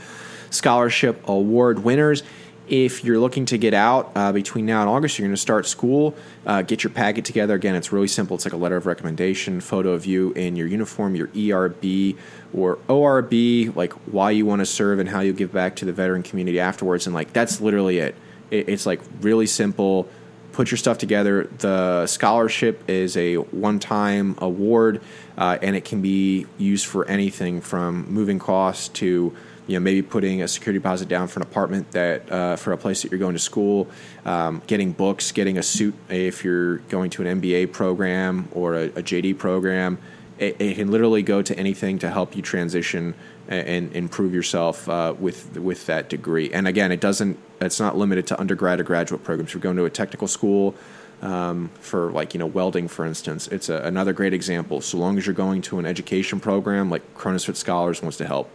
[0.51, 2.25] scholarship award winners.
[2.71, 5.67] If you're looking to get out uh, between now and August, you're going to start
[5.67, 6.15] school.
[6.47, 7.55] Uh, get your packet together.
[7.55, 8.37] Again, it's really simple.
[8.37, 12.17] It's like a letter of recommendation, photo of you in your uniform, your ERB
[12.55, 15.93] or ORB, like why you want to serve and how you give back to the
[15.93, 17.07] veteran community afterwards.
[17.09, 18.15] And like that's literally it.
[18.53, 20.09] it it's like really simple
[20.53, 21.45] put your stuff together.
[21.59, 25.03] The scholarship is a one time award,
[25.39, 29.35] uh, and it can be used for anything from moving costs to
[29.71, 32.77] you know maybe putting a security deposit down for an apartment that uh, for a
[32.77, 33.89] place that you're going to school,
[34.25, 38.85] um, getting books, getting a suit if you're going to an MBA program or a,
[38.87, 39.99] a JD program.
[40.39, 43.15] It, it, can literally go to anything to help you transition
[43.47, 46.51] and, improve yourself uh, with with that degree.
[46.53, 47.39] And again, it doesn't.
[47.61, 49.51] It's not limited to undergrad or graduate programs.
[49.51, 50.75] If you're going to a technical school
[51.23, 54.81] um, for like you know welding, for instance, it's a, another great example.
[54.81, 58.27] So long as you're going to an education program, like Cronus Fit Scholars wants to
[58.27, 58.51] help.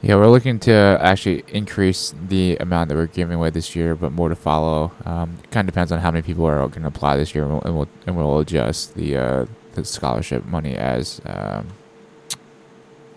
[0.00, 4.12] Yeah, we're looking to actually increase the amount that we're giving away this year, but
[4.12, 4.92] more to follow.
[5.04, 7.44] Um, it kind of depends on how many people are going to apply this year,
[7.44, 11.68] and we'll and we'll, adjust the uh, the scholarship money as um,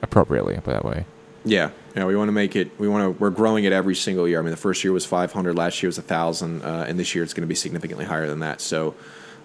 [0.01, 0.55] appropriately.
[0.55, 1.05] Put that way.
[1.45, 2.05] Yeah, yeah.
[2.05, 2.71] We want to make it.
[2.79, 3.21] We want to.
[3.21, 4.39] We're growing it every single year.
[4.39, 7.23] I mean, the first year was 500, last year was 1,000, uh, and this year
[7.23, 8.59] it's going to be significantly higher than that.
[8.59, 8.95] So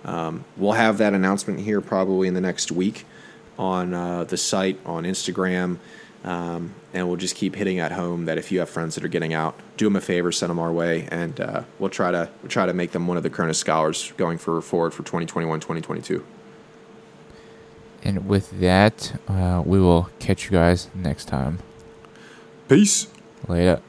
[0.07, 3.05] um, we'll have that announcement here probably in the next week
[3.59, 5.79] on uh, the site on Instagram.
[6.25, 9.09] Um, and we'll just keep hitting at home that if you have friends that are
[9.09, 12.31] getting out, do them a favor, send them our way, and uh, we'll try to
[12.43, 15.61] we'll try to make them one of the Cronus scholars going for forward for 2021,
[15.61, 16.25] 2022.
[18.03, 21.59] And with that, uh, we will catch you guys next time.
[22.67, 23.09] Peace.
[23.47, 23.83] Later.